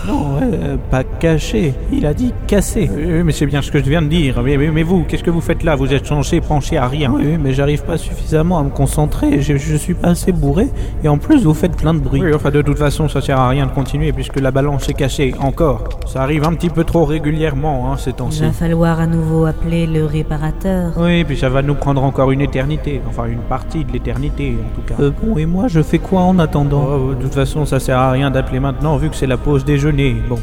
Non, 0.07 0.39
euh, 0.41 0.77
pas 0.89 1.03
caché. 1.03 1.73
Il 1.91 2.05
a 2.05 2.13
dit 2.13 2.33
cassé. 2.47 2.89
Euh, 2.97 3.23
mais 3.25 3.31
c'est 3.33 3.45
bien 3.45 3.61
ce 3.61 3.71
que 3.71 3.79
je 3.79 3.83
viens 3.89 4.01
de 4.01 4.07
dire. 4.07 4.41
Mais, 4.41 4.55
mais- 4.57 4.71
mais 4.71 4.83
vous, 4.83 5.03
qu'est-ce 5.07 5.23
que 5.23 5.29
vous 5.29 5.41
faites 5.41 5.63
là? 5.63 5.75
Vous 5.75 5.93
êtes 5.93 6.05
censé 6.05 6.39
pencher 6.39 6.77
à 6.77 6.87
rien. 6.87 7.11
Oui, 7.13 7.37
mais 7.41 7.51
j'arrive 7.53 7.83
pas 7.83 7.97
suffisamment 7.97 8.59
à 8.59 8.63
me 8.63 8.69
concentrer. 8.69 9.41
Je, 9.41 9.57
je 9.57 9.75
suis 9.75 9.93
pas 9.95 10.09
assez 10.09 10.31
bourré. 10.31 10.67
Et 11.03 11.09
en 11.09 11.17
plus, 11.17 11.43
vous 11.43 11.53
faites 11.53 11.75
plein 11.75 11.93
de 11.93 11.99
bruit. 11.99 12.21
Oui, 12.21 12.33
enfin, 12.33 12.51
de 12.51 12.61
toute 12.61 12.77
façon, 12.77 13.09
ça 13.09 13.19
sert 13.21 13.39
à 13.39 13.49
rien 13.49 13.65
de 13.65 13.71
continuer 13.71 14.13
puisque 14.13 14.39
la 14.39 14.51
balance 14.51 14.87
est 14.87 14.93
cassée. 14.93 15.33
Encore. 15.39 15.83
Ça 16.07 16.21
arrive 16.23 16.45
un 16.45 16.53
petit 16.53 16.69
peu 16.69 16.85
trop 16.85 17.03
régulièrement, 17.03 17.91
hein, 17.91 17.97
ces 17.97 18.11
Il 18.11 18.15
temps-ci. 18.15 18.41
va 18.43 18.51
falloir 18.51 19.01
à 19.01 19.07
nouveau 19.07 19.45
appeler 19.45 19.85
le 19.87 20.05
réparateur. 20.05 20.93
Oui, 20.97 21.23
puis 21.25 21.37
ça 21.37 21.49
va 21.49 21.61
nous 21.61 21.75
prendre 21.75 22.01
encore 22.03 22.31
une 22.31 22.41
éternité. 22.41 23.01
Enfin, 23.09 23.25
une 23.25 23.39
partie 23.39 23.83
de 23.83 23.91
l'éternité, 23.91 24.55
en 24.57 24.75
tout 24.75 24.81
cas. 24.87 25.01
Euh, 25.03 25.11
bon, 25.21 25.37
et 25.37 25.45
moi, 25.45 25.67
je 25.67 25.81
fais 25.81 25.99
quoi 25.99 26.21
en 26.21 26.39
attendant? 26.39 26.85
Oh, 26.87 27.13
De 27.13 27.21
toute 27.23 27.33
façon, 27.33 27.65
ça 27.65 27.79
sert 27.81 27.97
à 27.99 28.11
rien 28.11 28.31
d'appeler 28.31 28.59
maintenant, 28.61 28.95
vu 28.97 29.09
que 29.09 29.15
c'est 29.15 29.27
la 29.27 29.37
pause 29.37 29.65
déjeuner. 29.65 29.96
Bon. 30.29 30.37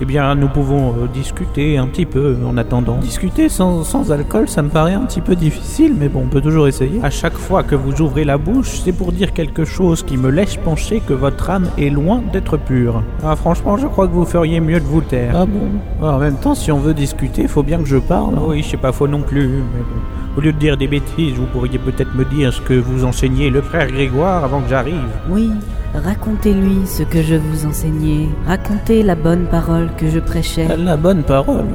Eh 0.00 0.04
bien, 0.04 0.34
nous 0.34 0.48
pouvons 0.48 0.90
euh, 0.90 1.06
discuter 1.06 1.78
un 1.78 1.86
petit 1.86 2.04
peu 2.04 2.36
en 2.44 2.56
attendant. 2.58 2.96
Discuter 2.98 3.48
sans, 3.48 3.84
sans 3.84 4.10
alcool, 4.10 4.48
ça 4.48 4.60
me 4.60 4.68
paraît 4.68 4.92
un 4.92 5.04
petit 5.06 5.20
peu 5.20 5.36
difficile, 5.36 5.94
mais 5.96 6.08
bon, 6.08 6.24
on 6.24 6.28
peut 6.28 6.40
toujours 6.42 6.66
essayer. 6.66 7.00
À 7.02 7.10
chaque 7.10 7.36
fois 7.38 7.62
que 7.62 7.76
vous 7.76 8.02
ouvrez 8.02 8.24
la 8.24 8.36
bouche, 8.36 8.80
c'est 8.84 8.92
pour 8.92 9.12
dire 9.12 9.32
quelque 9.32 9.64
chose 9.64 10.02
qui 10.02 10.16
me 10.16 10.30
laisse 10.30 10.56
penser 10.56 11.00
que 11.00 11.14
votre 11.14 11.48
âme 11.48 11.68
est 11.78 11.88
loin 11.90 12.22
d'être 12.32 12.58
pure. 12.58 13.02
Ah, 13.24 13.36
franchement, 13.36 13.76
je 13.76 13.86
crois 13.86 14.06
que 14.06 14.12
vous 14.12 14.26
feriez 14.26 14.60
mieux 14.60 14.80
de 14.80 14.84
vous 14.84 15.00
taire. 15.00 15.34
Ah 15.34 15.46
bon? 15.46 16.06
En 16.06 16.18
même 16.18 16.36
temps, 16.36 16.54
si 16.54 16.70
on 16.72 16.78
veut 16.78 16.94
discuter, 16.94 17.46
faut 17.48 17.62
bien 17.62 17.78
que 17.78 17.86
je 17.86 17.98
parle. 17.98 18.34
Oui, 18.46 18.66
c'est 18.68 18.76
pas 18.76 18.92
faux 18.92 19.08
non 19.08 19.22
plus, 19.22 19.46
mais 19.46 19.80
bon. 19.80 20.36
Au 20.36 20.40
lieu 20.40 20.52
de 20.52 20.58
dire 20.58 20.76
des 20.76 20.88
bêtises, 20.88 21.34
vous 21.34 21.46
pourriez 21.46 21.78
peut-être 21.78 22.14
me 22.16 22.24
dire 22.24 22.52
ce 22.52 22.60
que 22.60 22.74
vous 22.74 23.04
enseignez 23.04 23.48
le 23.48 23.62
frère 23.62 23.86
Grégoire 23.86 24.44
avant 24.44 24.60
que 24.60 24.68
j'arrive. 24.68 25.06
Oui, 25.30 25.50
racontez-lui 25.94 26.86
ce 26.86 27.02
que 27.02 27.22
je 27.22 27.34
vous 27.36 27.66
enseignais. 27.66 28.28
Racontez 28.46 29.02
la 29.02 29.14
bonne 29.14 29.46
parole 29.46 29.88
que 29.96 30.08
je 30.08 30.18
prêchais. 30.18 30.76
La 30.76 30.96
bonne 30.96 31.22
parole. 31.22 31.66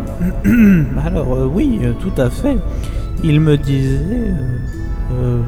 Alors 1.06 1.34
euh, 1.34 1.46
oui, 1.52 1.80
euh, 1.84 1.94
tout 1.94 2.22
à 2.22 2.30
fait. 2.30 2.58
Il 3.24 3.40
me 3.42 3.58
disait... 3.58 4.34
euh, 5.14 5.42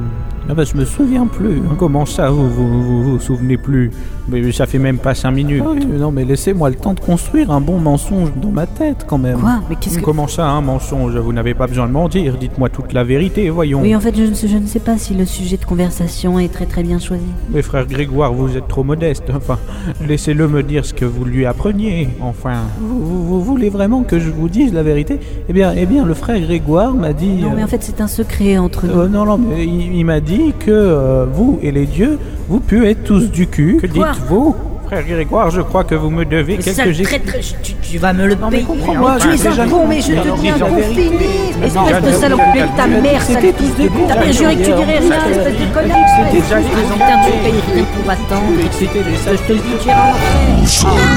ah 0.48 0.54
bah, 0.54 0.64
je 0.64 0.76
me 0.76 0.84
souviens 0.84 1.26
plus. 1.26 1.58
hein? 1.58 1.74
Comment 1.78 2.04
ça, 2.04 2.30
vous 2.30 2.48
vous, 2.48 2.82
vous 2.82 3.02
vous 3.12 3.18
souvenez 3.20 3.56
plus? 3.56 3.90
Mais 4.28 4.52
ça 4.52 4.66
fait 4.66 4.78
même 4.78 4.98
pas 4.98 5.14
cinq 5.14 5.32
minutes. 5.32 5.62
non, 5.98 6.10
mais 6.12 6.24
laissez-moi 6.24 6.70
le 6.70 6.76
temps 6.76 6.94
de 6.94 7.00
construire 7.00 7.50
un 7.50 7.60
bon 7.60 7.78
mensonge 7.78 8.30
dans 8.40 8.50
ma 8.50 8.66
tête 8.66 9.04
quand 9.06 9.18
même. 9.18 9.38
Quoi? 9.38 9.60
Mais 9.70 9.76
qu'est-ce 9.80 9.98
que... 9.98 10.04
Comment 10.04 10.26
ça, 10.28 10.46
un 10.48 10.60
mensonge? 10.60 11.16
Vous 11.16 11.32
n'avez 11.32 11.54
pas 11.54 11.66
besoin 11.66 11.86
de 11.86 11.92
mentir. 11.92 12.36
Dites-moi 12.38 12.68
toute 12.68 12.92
la 12.92 13.02
vérité, 13.04 13.50
voyons. 13.50 13.80
Oui, 13.82 13.94
en 13.96 14.00
fait, 14.00 14.14
je 14.16 14.22
ne, 14.22 14.34
sais, 14.34 14.48
je 14.48 14.56
ne 14.58 14.66
sais 14.66 14.78
pas 14.80 14.96
si 14.98 15.14
le 15.14 15.24
sujet 15.26 15.56
de 15.56 15.64
conversation 15.64 16.38
est 16.38 16.52
très 16.52 16.66
très 16.66 16.82
bien 16.82 16.98
choisi. 16.98 17.22
Mais 17.52 17.62
frère 17.62 17.86
Grégoire, 17.86 18.32
vous 18.32 18.56
êtes 18.56 18.68
trop 18.68 18.84
modeste. 18.84 19.24
Enfin, 19.34 19.58
laissez-le 20.06 20.46
me 20.48 20.62
dire 20.62 20.84
ce 20.84 20.94
que 20.94 21.04
vous 21.04 21.24
lui 21.24 21.46
appreniez. 21.46 22.08
Enfin, 22.20 22.58
vous, 22.80 23.00
vous- 23.00 23.22
vous 23.24 23.42
voulez 23.42 23.70
vraiment 23.70 24.02
que 24.02 24.18
je 24.18 24.30
vous 24.30 24.48
dise 24.48 24.72
la 24.72 24.82
vérité? 24.82 25.18
Eh 25.48 25.52
bien, 25.52 25.72
eh 25.76 25.86
bien, 25.86 26.04
le 26.04 26.14
frère 26.14 26.40
Grégoire 26.40 26.94
m'a 26.94 27.12
dit. 27.12 27.28
Non, 27.42 27.52
mais 27.56 27.64
en 27.64 27.68
fait, 27.68 27.82
c'est 27.82 28.00
un 28.00 28.06
secret 28.06 28.58
entre 28.58 28.86
nous. 28.86 28.92
euh, 29.00 29.08
non, 29.08 29.24
non, 29.24 29.38
mais 29.38 29.64
il, 29.66 29.94
il 29.96 30.04
m'a 30.04 30.20
dit 30.20 30.31
dit 30.32 30.52
que 30.58 30.70
euh, 30.70 31.26
vous 31.32 31.58
et 31.62 31.70
les 31.70 31.86
dieux, 31.86 32.18
vous 32.48 32.60
puez 32.60 32.94
tous 32.94 33.30
du 33.30 33.46
cul. 33.46 33.78
Que 33.80 33.86
dites-vous? 33.86 34.56
Frère 34.86 35.04
Grégoire, 35.06 35.50
je 35.50 35.62
crois 35.62 35.84
que 35.84 35.94
vous 35.94 36.10
me 36.10 36.24
devez 36.24 36.56
Mais 36.58 36.62
quelques 36.62 36.76
sale 36.76 36.92
traître, 37.02 37.32
tu, 37.62 37.72
tu 37.80 37.98
vas 37.98 38.12
me 38.12 38.26
le 38.26 38.34
Non, 38.34 38.48
mais 38.50 38.56
payer. 38.58 38.64
comprends-moi, 38.66 39.16
tu 39.20 39.28
es 39.28 39.46
un 39.60 39.68
con, 39.68 39.86
mais 39.88 40.00
je 40.02 40.08
te 40.08 40.40
dis 40.40 40.48
un 40.50 40.54
dis 40.54 40.60
la 40.60 40.68
vérité. 40.68 41.04
confiné 41.06 41.26
Mais 41.60 41.68
non, 41.68 41.86
Espèce 41.88 42.20
de 42.20 42.28
de 42.28 42.76
ta 42.76 42.86
mère, 42.86 43.22
sale 43.22 43.52
tous 43.56 43.82
des 43.82 43.88
cons. 43.88 44.06
T'as 44.08 44.22
bien 44.22 44.32
juré 44.32 44.56
que 44.56 44.60
tu 44.64 44.72
dirais 44.72 44.98
rien, 44.98 45.00
C'était- 45.00 45.30
espèce 45.38 45.60
de 45.60 45.74
connard. 45.74 45.98
C'était 46.16 46.40
déjà 46.42 46.56
des 46.56 46.64
Putain, 46.92 47.18
tu 47.24 47.30
payes 47.42 47.62
rien 47.74 47.84
pour 47.94 48.10
attendre. 48.10 48.58
C'était 48.72 49.02
des 49.06 49.16
Je 49.16 49.42
te 49.46 49.52
le 49.52 49.58
dis, 49.58 49.76
tu 49.82 49.88
iras 49.88 51.12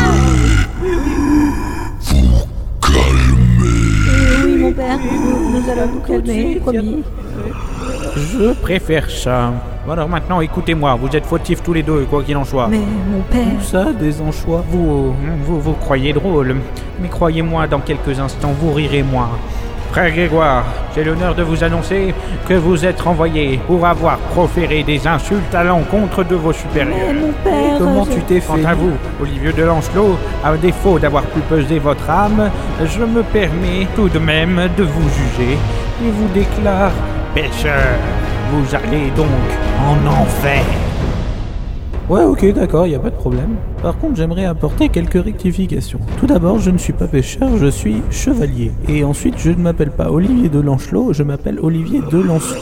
Oui, 4.45 4.55
mon 4.57 4.71
père, 4.71 4.99
nous, 4.99 5.59
nous 5.59 5.69
allons 5.69 5.87
nous 5.95 5.99
calmer, 6.01 6.59
promis. 6.61 7.03
Je 8.15 8.53
préfère 8.53 9.09
ça. 9.09 9.51
Bon, 9.85 9.91
Alors 9.93 10.07
maintenant, 10.09 10.41
écoutez-moi, 10.41 10.97
vous 10.99 11.15
êtes 11.15 11.25
fautifs 11.25 11.61
tous 11.61 11.73
les 11.73 11.83
deux, 11.83 12.05
quoi 12.09 12.23
qu'il 12.23 12.37
en 12.37 12.43
soit. 12.45 12.67
Mais 12.69 12.77
mon 12.79 13.21
père... 13.29 13.61
ça, 13.61 13.87
des 13.93 14.21
anchois. 14.21 14.63
Vous, 14.69 15.13
vous, 15.43 15.59
vous 15.59 15.73
croyez 15.73 16.13
drôle, 16.13 16.55
mais 17.01 17.07
croyez-moi, 17.09 17.67
dans 17.67 17.79
quelques 17.79 18.19
instants, 18.19 18.53
vous 18.59 18.73
rirez 18.73 19.03
moins. 19.03 19.29
Frère 19.91 20.11
Grégoire, 20.11 20.63
j'ai 20.93 21.03
l'honneur 21.05 21.35
de 21.35 21.43
vous 21.43 21.63
annoncer 21.63 22.13
que 22.49 22.53
vous 22.55 22.83
êtes 22.85 22.99
renvoyé 22.99 23.59
pour 23.65 23.85
avoir 23.85 24.17
proféré 24.17 24.83
des 24.83 25.07
insultes 25.07 25.53
à 25.55 25.63
l'encontre 25.63 26.23
de 26.25 26.35
vos 26.35 26.51
supérieurs. 26.51 27.13
Mon 27.13 27.31
père... 27.43 27.77
Comment 27.77 28.03
je- 28.05 28.11
tu 28.11 28.19
t'es 28.23 28.39
Quant 28.41 28.55
fait 28.55 28.65
à 28.65 28.73
vous, 28.73 28.91
Olivier 29.21 29.53
de 29.53 29.63
Lancelot, 29.63 30.17
à 30.43 30.55
défaut 30.57 30.99
d'avoir 30.99 31.23
pu 31.23 31.39
peser 31.41 31.79
votre 31.79 32.09
âme, 32.09 32.49
je 32.83 32.99
me 33.03 33.23
permets 33.23 33.87
tout 33.95 34.09
de 34.09 34.19
même 34.19 34.67
de 34.77 34.83
vous 34.83 35.09
juger 35.09 35.53
et 35.53 36.09
vous 36.11 36.27
déclare 36.33 36.91
pécheur. 37.35 37.99
Vous 38.51 38.73
allez 38.73 39.11
donc 39.11 39.27
en 39.77 40.07
enfer. 40.07 40.63
Ouais, 42.07 42.23
ok, 42.23 42.53
d'accord, 42.53 42.87
y 42.87 42.95
a 42.95 42.99
pas 42.99 43.09
de 43.09 43.15
problème. 43.15 43.57
Par 43.81 43.97
contre, 43.97 44.15
j'aimerais 44.15 44.45
apporter 44.45 44.89
quelques 44.89 45.21
rectifications. 45.21 45.99
Tout 46.17 46.27
d'abord, 46.27 46.59
je 46.59 46.71
ne 46.71 46.77
suis 46.77 46.93
pas 46.93 47.07
pêcheur, 47.07 47.57
je 47.57 47.65
suis 47.65 48.01
chevalier. 48.09 48.71
Et 48.87 49.03
ensuite, 49.03 49.37
je 49.37 49.49
ne 49.49 49.57
m'appelle 49.57 49.91
pas 49.91 50.11
Olivier 50.11 50.47
de 50.47 50.59
Lanchelot, 50.59 51.13
je 51.13 51.23
m'appelle 51.23 51.59
Olivier 51.59 52.01
de 52.09 52.19
Lancelot. 52.19 52.61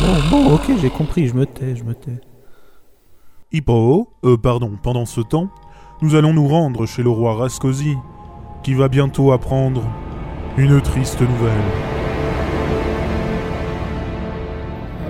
Bon, 0.00 0.28
bon, 0.30 0.54
ok, 0.54 0.72
j'ai 0.80 0.90
compris, 0.90 1.28
je 1.28 1.34
me 1.34 1.46
tais, 1.46 1.76
je 1.76 1.84
me 1.84 1.94
tais. 1.94 2.20
Hippo, 3.52 4.08
euh, 4.24 4.36
pardon, 4.36 4.72
pendant 4.82 5.06
ce 5.06 5.20
temps, 5.20 5.50
nous 6.02 6.16
allons 6.16 6.32
nous 6.32 6.48
rendre 6.48 6.86
chez 6.86 7.04
le 7.04 7.10
roi 7.10 7.34
Rascosi, 7.34 7.94
qui 8.64 8.74
va 8.74 8.88
bientôt 8.88 9.30
apprendre 9.30 9.82
une 10.56 10.80
triste 10.80 11.20
nouvelle. 11.20 12.03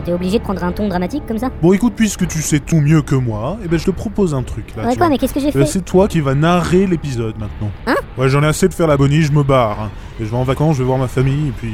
T'es 0.04 0.12
obligé 0.12 0.38
de 0.38 0.44
prendre 0.44 0.62
un 0.62 0.70
ton 0.73 0.87
dramatique 0.88 1.23
comme 1.26 1.38
ça 1.38 1.49
Bon, 1.62 1.73
écoute, 1.73 1.94
puisque 1.96 2.26
tu 2.28 2.42
sais 2.42 2.58
tout 2.61 2.80
mieux 2.80 3.00
que 3.00 3.14
moi, 3.14 3.56
eh 3.64 3.68
ben 3.68 3.78
je 3.78 3.87
te 3.87 3.90
propose 3.90 4.34
un 4.34 4.42
truc 4.42 4.66
là. 4.76 4.82
Ouais, 4.84 4.90
tu 4.92 4.99
quoi, 4.99 5.06
vois. 5.06 5.08
mais 5.08 5.18
qu'est-ce 5.18 5.32
que 5.32 5.40
j'ai 5.40 5.49
Eh 5.49 5.52
ben, 5.52 5.64
fait 5.64 5.73
c'est 5.73 5.84
toi 5.84 6.08
qui 6.08 6.20
va 6.20 6.34
narrer 6.34 6.87
l'épisode 6.87 7.34
maintenant. 7.38 7.70
Hein 7.87 7.94
Ouais, 8.18 8.28
j'en 8.28 8.42
ai 8.42 8.46
assez 8.46 8.68
de 8.68 8.75
faire 8.75 8.87
la 8.87 8.96
bonnie, 8.96 9.23
je 9.23 9.32
me 9.32 9.42
barre. 9.42 9.80
hein. 9.80 9.90
Et 10.20 10.25
je 10.26 10.30
vais 10.30 10.37
en 10.37 10.44
vacances, 10.44 10.76
je 10.76 10.82
vais 10.82 10.87
voir 10.87 10.99
ma 10.99 11.08
famille, 11.08 11.49
et 11.49 11.52
puis. 11.52 11.73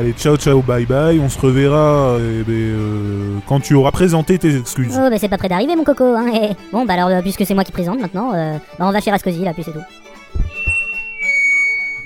Allez, 0.00 0.12
ciao, 0.12 0.36
ciao, 0.36 0.60
bye 0.62 0.86
bye, 0.86 1.20
on 1.20 1.28
se 1.28 1.38
reverra 1.38 2.16
eh 2.18 2.42
ben, 2.44 2.52
euh, 2.52 3.38
quand 3.46 3.60
tu 3.60 3.74
auras 3.74 3.90
présenté 3.92 4.38
tes 4.38 4.56
excuses. 4.56 4.96
Oh, 4.98 5.08
bah 5.10 5.18
c'est 5.18 5.28
pas 5.28 5.38
près 5.38 5.48
d'arriver, 5.48 5.76
mon 5.76 5.84
coco, 5.84 6.02
hein. 6.16 6.26
eh. 6.34 6.54
Bon, 6.72 6.84
bah 6.86 6.94
alors, 6.94 7.08
euh, 7.10 7.20
puisque 7.22 7.44
c'est 7.46 7.54
moi 7.54 7.62
qui 7.62 7.72
présente 7.72 8.00
maintenant, 8.00 8.32
euh, 8.34 8.54
bah 8.78 8.86
on 8.88 8.90
va 8.92 9.00
chez 9.00 9.10
Rascosi, 9.10 9.44
là, 9.44 9.52
puis 9.52 9.62
c'est 9.62 9.72
tout. 9.72 9.84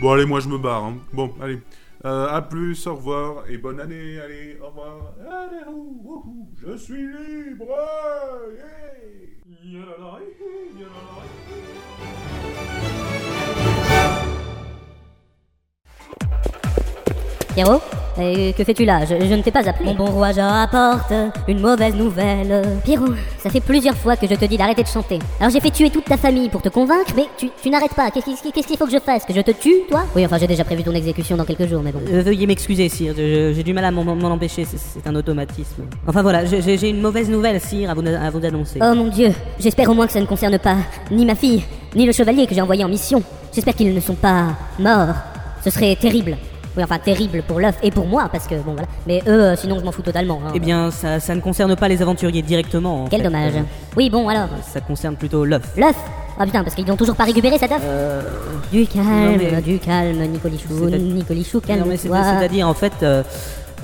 Bon, 0.03 0.13
allez, 0.13 0.27
moi 0.27 0.41
je 0.41 0.49
me 0.49 0.59
barre. 0.59 0.85
hein. 0.85 0.95
Bon, 1.13 1.31
allez. 1.43 1.61
Euh, 2.03 2.29
à 2.29 2.41
plus, 2.41 2.87
au 2.87 2.95
revoir, 2.95 3.45
et 3.49 3.59
bonne 3.59 3.79
année, 3.79 4.19
allez, 4.21 4.59
au 4.63 4.69
revoir. 4.69 5.15
Allez, 5.21 5.71
ouh, 5.71 6.49
je 6.57 6.77
suis 6.77 7.07
libre. 7.07 7.67
Pierrot 17.63 17.81
Que 18.57 18.65
fais-tu 18.65 18.85
là? 18.87 19.05
Je, 19.05 19.15
je 19.27 19.35
ne 19.35 19.43
t'ai 19.43 19.51
pas 19.51 19.69
appelé. 19.69 19.85
Mon 19.91 19.95
bon 19.95 20.07
roi, 20.07 20.33
j'apporte 20.33 21.13
une 21.47 21.61
mauvaise 21.61 21.95
nouvelle. 21.95 22.63
Pierrot, 22.85 23.13
ça 23.39 23.51
fait 23.51 23.61
plusieurs 23.61 23.95
fois 23.97 24.17
que 24.17 24.27
je 24.27 24.35
te 24.35 24.45
dis 24.47 24.57
d'arrêter 24.57 24.83
de 24.83 24.89
chanter. 24.89 25.19
Alors 25.39 25.53
j'ai 25.53 25.61
fait 25.61 25.71
tuer 25.71 25.91
toute 25.91 26.07
ta 26.07 26.17
famille 26.17 26.49
pour 26.49 26.63
te 26.63 26.71
convaincre, 26.71 27.13
mais 27.17 27.27
tu, 27.37 27.51
tu 27.63 27.69
n'arrêtes 27.69 27.93
pas. 27.95 28.11
Qu'est-ce 28.11 28.67
qu'il 28.67 28.77
faut 28.79 28.87
que 28.87 28.93
je 28.93 28.99
fasse? 28.99 29.25
Que 29.27 29.35
je 29.35 29.43
te 29.43 29.51
tue, 29.51 29.81
toi? 29.91 30.05
Oui, 30.17 30.25
enfin 30.25 30.39
j'ai 30.39 30.47
déjà 30.47 30.65
prévu 30.65 30.83
ton 30.83 30.93
exécution 30.95 31.37
dans 31.37 31.45
quelques 31.45 31.67
jours, 31.67 31.83
mais 31.83 31.93
bon. 31.93 32.01
Euh, 32.11 32.23
veuillez 32.23 32.47
m'excuser, 32.47 32.89
sire, 32.89 33.13
j'ai 33.17 33.63
du 33.63 33.75
mal 33.75 33.85
à 33.85 33.91
m'en 33.91 34.03
empêcher, 34.31 34.65
c'est- 34.65 35.07
un 35.07 35.15
automatisme. 35.15 35.83
Enfin 36.07 36.23
voilà, 36.23 36.45
j'ai 36.47 36.89
une 36.89 37.01
mauvaise 37.03 37.29
nouvelle, 37.29 37.61
sire, 37.61 37.91
à 37.91 37.95
vous, 37.95 38.03
à 38.07 38.31
vous 38.31 38.45
annoncer. 38.45 38.79
Oh 38.83 38.95
mon 38.95 39.09
dieu, 39.09 39.33
j'espère 39.59 39.89
au 39.91 39.95
moins 39.95 40.07
que 40.07 40.13
ça 40.13 40.21
ne 40.21 40.27
concerne 40.27 40.59
pas 40.59 40.77
ni 41.11 41.25
ma 41.27 41.35
fille, 41.35 41.63
ni 41.95 42.07
le 42.07 42.13
chevalier 42.13 42.47
que 42.47 42.55
j'ai 42.55 42.61
envoyé 42.63 42.85
en 42.85 42.89
mission. 42.89 43.23
J'espère 43.55 43.75
qu'ils 43.75 43.93
ne 43.95 44.01
sont 44.01 44.15
pas 44.15 44.45
morts. 44.79 45.15
Ce 45.65 45.71
serait 45.71 45.95
terrible. 45.97 46.37
Oui, 46.77 46.85
enfin 46.85 46.99
terrible 46.99 47.43
pour 47.43 47.59
l'œuf 47.59 47.77
et 47.83 47.91
pour 47.91 48.07
moi, 48.07 48.29
parce 48.31 48.47
que 48.47 48.55
bon 48.55 48.73
voilà. 48.73 48.87
Mais 49.07 49.21
eux, 49.27 49.43
euh, 49.43 49.57
sinon 49.57 49.79
je 49.81 49.85
m'en 49.85 49.91
fous 49.93 50.03
totalement. 50.03 50.41
hein. 50.47 50.53
Eh 50.55 50.61
bien, 50.61 50.91
ça, 50.91 51.19
ça 51.19 51.35
ne 51.35 51.41
concerne 51.41 51.75
pas 51.77 51.89
les 51.89 52.01
aventuriers 52.01 52.43
directement. 52.43 53.05
en 53.05 53.09
Quel 53.09 53.21
fait. 53.21 53.25
dommage. 53.25 53.57
Euh, 53.57 53.63
Oui, 53.97 54.09
bon 54.09 54.29
alors. 54.29 54.49
ça 54.63 54.81
concerne 54.81 55.17
plutôt 55.17 55.45
l'œuf. 55.45 55.63
L'œuf 55.77 55.97
Ah 56.39 56.45
putain, 56.47 56.63
parce 56.63 56.75
qu'ils 56.77 56.87
n'ont 56.87 56.97
toujours 56.97 57.17
pas 57.17 57.25
récupéré 57.25 57.59
cet 57.59 57.73
œuf 57.73 57.83
Euh, 57.85 58.23
Du 58.73 58.87
calme, 58.87 59.37
mais- 59.39 59.61
du 59.63 59.79
calme, 59.79 60.19
Nicolichou, 60.27 60.89
Nicolichou, 60.89 61.61
non, 61.69 61.85
mais. 61.87 61.97
C'est-à-dire, 61.97 62.69
en 62.69 62.75
fait, 62.75 62.93
euh, 63.03 63.23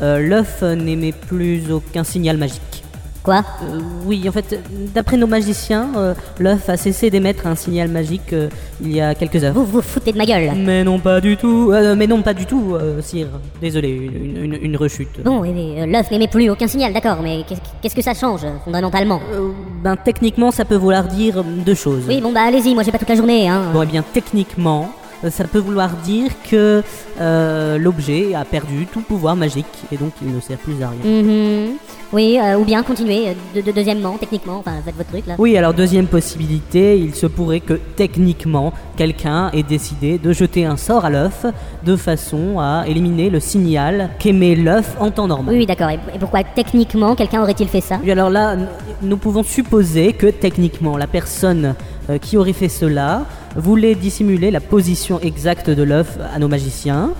euh, 0.02 0.20
l'œuf 0.20 0.62
n'émet 0.62 1.10
plus 1.12 1.70
aucun 1.72 2.04
signal 2.04 2.36
magique. 2.36 2.84
Quoi 3.26 3.42
Euh, 3.64 3.80
oui, 4.06 4.24
en 4.28 4.30
fait, 4.32 4.48
d'après 4.94 5.16
nos 5.16 5.26
magiciens, 5.26 5.88
euh, 5.96 6.14
l'œuf 6.38 6.68
a 6.68 6.76
cessé 6.76 7.10
d'émettre 7.10 7.48
un 7.48 7.56
signal 7.56 7.88
magique 7.88 8.32
euh, 8.32 8.48
il 8.80 8.92
y 8.94 9.00
a 9.00 9.16
quelques 9.16 9.42
heures. 9.42 9.52
Vous 9.52 9.64
vous 9.64 9.82
foutez 9.82 10.12
de 10.12 10.16
ma 10.18 10.24
gueule 10.24 10.52
Mais 10.56 10.84
non, 10.84 11.00
pas 11.00 11.20
du 11.20 11.36
tout. 11.36 11.70
Euh, 11.72 11.96
mais 11.98 12.06
non, 12.06 12.22
pas 12.22 12.34
du 12.34 12.46
tout, 12.46 12.74
euh, 12.76 13.02
sire. 13.02 13.26
Désolé, 13.60 13.88
une, 13.90 14.44
une- 14.44 14.58
une 14.62 14.76
rechute. 14.76 15.20
Bon, 15.24 15.40
mais 15.40 15.50
euh, 15.82 15.86
l'œuf 15.86 16.08
n'émet 16.12 16.28
plus 16.28 16.48
aucun 16.50 16.68
signal, 16.68 16.92
d'accord, 16.92 17.18
mais 17.20 17.42
qu'est-ce 17.82 17.96
que 17.96 18.02
ça 18.02 18.14
change, 18.14 18.44
euh, 18.44 18.50
fondamentalement 18.64 19.20
Euh, 19.34 19.48
ben, 19.82 19.96
techniquement, 19.96 20.52
ça 20.52 20.64
peut 20.64 20.76
vouloir 20.76 21.04
dire 21.08 21.42
deux 21.42 21.74
choses. 21.74 22.04
Oui, 22.08 22.20
bon 22.20 22.30
bah 22.32 22.42
allez-y, 22.46 22.74
moi 22.74 22.84
j'ai 22.84 22.92
pas 22.92 22.98
toute 22.98 23.08
la 23.08 23.16
journée, 23.16 23.48
hein. 23.48 23.62
Bon, 23.72 23.82
eh 23.82 23.86
bien, 23.86 24.04
techniquement, 24.12 24.82
euh, 24.84 24.88
ça 25.28 25.44
peut 25.44 25.58
vouloir 25.58 25.90
dire 26.04 26.30
que 26.50 26.82
euh, 27.20 27.78
l'objet 27.78 28.34
a 28.34 28.44
perdu 28.44 28.86
tout 28.92 29.00
pouvoir 29.00 29.36
magique 29.36 29.66
et 29.90 29.96
donc 29.96 30.12
il 30.22 30.34
ne 30.34 30.40
sert 30.40 30.58
plus 30.58 30.82
à 30.82 30.90
rien. 30.90 31.22
Mhm. 31.22 31.72
Oui, 32.12 32.38
euh, 32.40 32.56
ou 32.56 32.64
bien 32.64 32.82
continuer, 32.84 33.28
euh, 33.28 33.32
de, 33.56 33.60
de- 33.62 33.72
deuxièmement, 33.72 34.16
techniquement, 34.18 34.58
enfin 34.58 34.72
faites 34.84 34.94
votre 34.96 35.08
truc 35.10 35.26
là. 35.26 35.34
Oui, 35.38 35.56
alors 35.56 35.74
deuxième 35.74 36.06
possibilité, 36.06 36.96
il 36.98 37.14
se 37.14 37.26
pourrait 37.26 37.58
que 37.60 37.74
techniquement, 37.96 38.72
quelqu'un 38.96 39.50
ait 39.52 39.64
décidé 39.64 40.16
de 40.18 40.32
jeter 40.32 40.64
un 40.66 40.76
sort 40.76 41.04
à 41.04 41.10
l'œuf 41.10 41.46
de 41.84 41.96
façon 41.96 42.60
à 42.60 42.84
éliminer 42.86 43.28
le 43.28 43.40
signal 43.40 44.10
qu'émet 44.20 44.54
l'œuf 44.54 44.96
en 45.00 45.10
temps 45.10 45.26
normal. 45.26 45.52
Oui, 45.54 45.60
oui, 45.60 45.66
d'accord, 45.66 45.90
et, 45.90 45.98
et 46.14 46.18
pourquoi 46.20 46.44
techniquement 46.44 47.16
quelqu'un 47.16 47.42
aurait-il 47.42 47.66
fait 47.68 47.80
ça? 47.80 47.98
Oui, 48.04 48.10
alors 48.12 48.30
là, 48.30 48.54
nous 49.02 49.16
pouvons 49.16 49.42
supposer 49.42 50.12
que 50.12 50.28
techniquement, 50.28 50.96
la 50.96 51.08
personne 51.08 51.74
euh, 52.08 52.18
qui 52.18 52.36
aurait 52.36 52.52
fait 52.52 52.68
cela 52.68 53.24
voulait 53.56 53.94
dissimuler 53.94 54.50
la 54.50 54.60
position 54.60 55.20
exacte 55.20 55.70
de 55.70 55.82
l'œuf 55.82 56.18
à 56.34 56.38
nos 56.38 56.48
magiciens, 56.48 57.10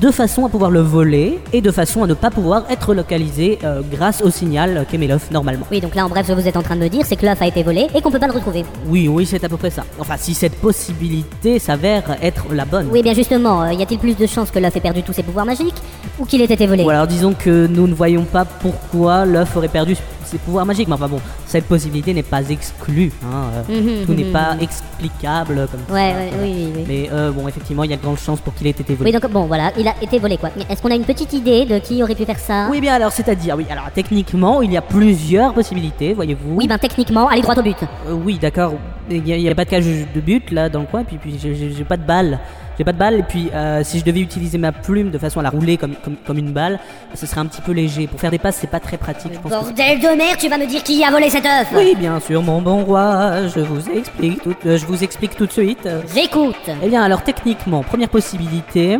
de 0.00 0.10
façon 0.10 0.44
à 0.44 0.48
pouvoir 0.48 0.70
le 0.70 0.80
voler 0.80 1.38
et 1.52 1.60
de 1.60 1.70
façon 1.70 2.02
à 2.02 2.06
ne 2.06 2.14
pas 2.14 2.30
pouvoir 2.30 2.64
être 2.70 2.94
localisé 2.94 3.58
euh, 3.64 3.80
grâce 3.88 4.22
au 4.22 4.30
signal 4.30 4.86
qu'émet 4.90 5.06
l'œuf 5.06 5.30
normalement. 5.30 5.66
Oui, 5.70 5.80
donc 5.80 5.94
là 5.94 6.04
en 6.04 6.08
bref, 6.08 6.26
ce 6.26 6.32
que 6.32 6.40
vous 6.40 6.48
êtes 6.48 6.56
en 6.56 6.62
train 6.62 6.76
de 6.76 6.80
me 6.80 6.88
dire, 6.88 7.04
c'est 7.06 7.16
que 7.16 7.24
l'œuf 7.24 7.40
a 7.40 7.46
été 7.46 7.62
volé 7.62 7.86
et 7.94 8.00
qu'on 8.00 8.10
peut 8.10 8.18
pas 8.18 8.26
le 8.26 8.32
retrouver. 8.32 8.64
Oui, 8.88 9.08
oui, 9.08 9.24
c'est 9.24 9.42
à 9.44 9.48
peu 9.48 9.56
près 9.56 9.70
ça. 9.70 9.84
Enfin, 9.98 10.16
si 10.18 10.34
cette 10.34 10.56
possibilité 10.56 11.58
s'avère 11.58 12.16
être 12.22 12.46
la 12.52 12.64
bonne. 12.64 12.88
Oui, 12.90 13.02
bien 13.02 13.14
justement, 13.14 13.62
euh, 13.62 13.72
y 13.72 13.82
a-t-il 13.82 14.00
plus 14.00 14.16
de 14.16 14.26
chances 14.26 14.50
que 14.50 14.58
l'œuf 14.58 14.74
ait 14.76 14.80
perdu 14.80 15.02
tous 15.02 15.12
ses 15.12 15.22
pouvoirs 15.22 15.46
magiques 15.46 15.74
ou 16.18 16.24
qu'il 16.24 16.40
ait 16.42 16.44
été 16.44 16.66
volé? 16.66 16.82
Ou 16.84 16.90
alors 16.90 17.06
disons 17.06 17.32
que 17.32 17.66
nous 17.66 17.86
ne 17.86 17.94
voyons 17.94 18.24
pas 18.24 18.44
pourquoi 18.44 19.24
l'œuf 19.24 19.56
aurait 19.56 19.68
perdu 19.68 19.96
ses 20.24 20.38
pouvoirs 20.38 20.66
magiques. 20.66 20.88
Mais 20.88 20.94
enfin 20.94 21.08
bon, 21.08 21.20
cette 21.46 21.64
possibilité 21.66 22.12
n'est 22.14 22.22
pas 22.22 22.42
exclue. 22.48 23.12
hein, 23.24 23.44
euh, 23.70 23.80
Mhm, 24.00 24.06
Tout 24.06 24.14
n'est 24.14 24.24
mhm, 24.24 24.32
pas 24.32 24.54
mhm. 24.54 24.60
explicable 24.62 25.68
comme 25.70 25.80
ça. 25.88 25.94
Ouais, 25.94 26.14
oui, 26.42 26.68
oui. 26.76 26.84
Mais 26.86 27.08
euh, 27.12 27.30
bon, 27.32 27.46
effectivement, 27.48 27.84
il 27.84 27.90
y 27.90 27.94
a 27.94 27.96
de 27.96 28.02
grandes 28.02 28.18
chances 28.18 28.40
pour 28.40 28.54
qu'il 28.54 28.66
ait 28.66 28.70
été 28.70 28.94
volé. 28.94 29.10
Oui, 29.12 29.18
donc 29.20 29.30
bon, 29.30 29.44
voilà, 29.46 29.72
il 29.78 29.86
a 29.88 29.94
été 30.02 30.18
volé 30.18 30.36
quoi. 30.36 30.50
Est-ce 30.68 30.80
qu'on 30.82 30.90
a 30.90 30.94
une 30.94 31.04
petite 31.04 31.32
idée 31.32 31.64
de 31.64 31.78
qui 31.78 32.02
aurait 32.02 32.14
pu 32.14 32.24
faire 32.24 32.38
ça? 32.38 32.68
Oui, 32.70 32.80
bien 32.80 32.94
alors, 32.94 33.12
c'est-à-dire, 33.12 33.54
oui, 33.56 33.66
alors 33.70 33.90
techniquement, 33.94 34.62
il 34.62 34.72
y 34.72 34.76
a 34.76 34.82
plusieurs 34.82 35.52
possibilités, 35.54 36.14
voyez-vous. 36.14 36.54
Oui, 36.56 36.66
ben 36.68 36.78
techniquement, 36.78 37.28
allez 37.28 37.42
droit 37.42 37.54
au 37.58 37.62
but. 37.62 37.76
Euh, 37.82 38.12
oui, 38.12 38.38
d'accord. 38.40 38.74
Il 39.10 39.22
n'y 39.22 39.48
a, 39.48 39.54
pas 39.54 39.64
de 39.64 39.70
cage 39.70 39.84
de 39.86 40.20
but 40.20 40.50
là 40.50 40.68
dans 40.68 40.80
le 40.80 40.86
coin, 40.86 41.04
puis, 41.04 41.16
puis 41.18 41.38
j'ai- 41.40 41.84
pas 41.84 41.96
de 41.96 42.04
balle. 42.06 42.38
J'ai 42.76 42.82
pas 42.84 42.92
de 42.92 42.98
balle, 42.98 43.14
et 43.20 43.22
puis 43.22 43.50
euh, 43.54 43.84
si 43.84 44.00
je 44.00 44.04
devais 44.04 44.18
utiliser 44.20 44.58
ma 44.58 44.72
plume 44.72 45.10
de 45.12 45.18
façon 45.18 45.38
à 45.38 45.44
la 45.44 45.50
rouler 45.50 45.76
comme, 45.76 45.94
comme, 46.02 46.16
comme 46.26 46.38
une 46.38 46.50
balle, 46.50 46.80
ce 47.14 47.24
serait 47.24 47.40
un 47.40 47.46
petit 47.46 47.60
peu 47.60 47.70
léger. 47.70 48.08
Pour 48.08 48.18
faire 48.18 48.32
des 48.32 48.38
passes, 48.38 48.56
c'est 48.60 48.66
pas 48.70 48.80
très 48.80 48.96
pratique, 48.96 49.30
je 49.32 49.38
pense. 49.38 49.52
que- 49.52 49.56
Bordel 49.56 50.00
de 50.00 50.08
merde, 50.16 50.38
tu 50.40 50.48
vas 50.48 50.58
me 50.58 50.66
dire 50.66 50.82
qui 50.82 51.04
a 51.04 51.10
volé 51.12 51.30
cet 51.30 51.46
œuf 51.46 51.68
Oui, 51.76 51.94
bien 51.96 52.18
sûr, 52.18 52.42
mon 52.42 52.60
bon 52.60 52.82
roi, 52.82 53.46
je 53.54 53.60
vous 53.60 53.88
explique 53.90 54.42
tout, 54.42 54.54
euh, 54.66 54.76
je 54.76 54.86
vous 54.86 55.04
explique 55.04 55.36
tout 55.36 55.46
de 55.46 55.52
suite. 55.52 55.88
J'écoute 56.12 56.56
Eh 56.82 56.88
bien, 56.88 57.02
alors 57.04 57.22
techniquement, 57.22 57.82
première 57.84 58.08
possibilité, 58.08 58.98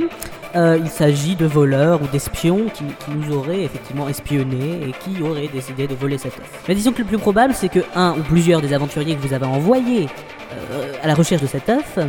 euh, 0.56 0.78
il 0.80 0.88
s'agit 0.88 1.34
de 1.36 1.46
voleurs 1.46 2.00
ou 2.02 2.06
d'espions 2.06 2.66
qui, 2.72 2.84
nous 3.08 3.36
auraient 3.36 3.62
effectivement 3.62 4.08
espionnés 4.08 4.80
et 4.88 4.92
qui 5.04 5.22
auraient 5.22 5.48
décidé 5.52 5.86
de 5.86 5.94
voler 5.94 6.18
cette 6.18 6.32
œuf. 6.38 6.48
Mais 6.68 6.74
disons 6.74 6.92
que 6.92 6.98
le 6.98 7.04
plus 7.04 7.18
probable, 7.18 7.54
c'est 7.54 7.68
que 7.68 7.80
un 7.94 8.12
ou 8.18 8.22
plusieurs 8.22 8.60
des 8.60 8.72
aventuriers 8.72 9.16
que 9.16 9.26
vous 9.26 9.32
avez 9.34 9.46
envoyés 9.46 10.06
euh, 10.52 10.92
à 11.02 11.06
la 11.08 11.14
recherche 11.14 11.42
de 11.42 11.46
cet 11.46 11.68
œuf 11.68 11.98
euh, 11.98 12.06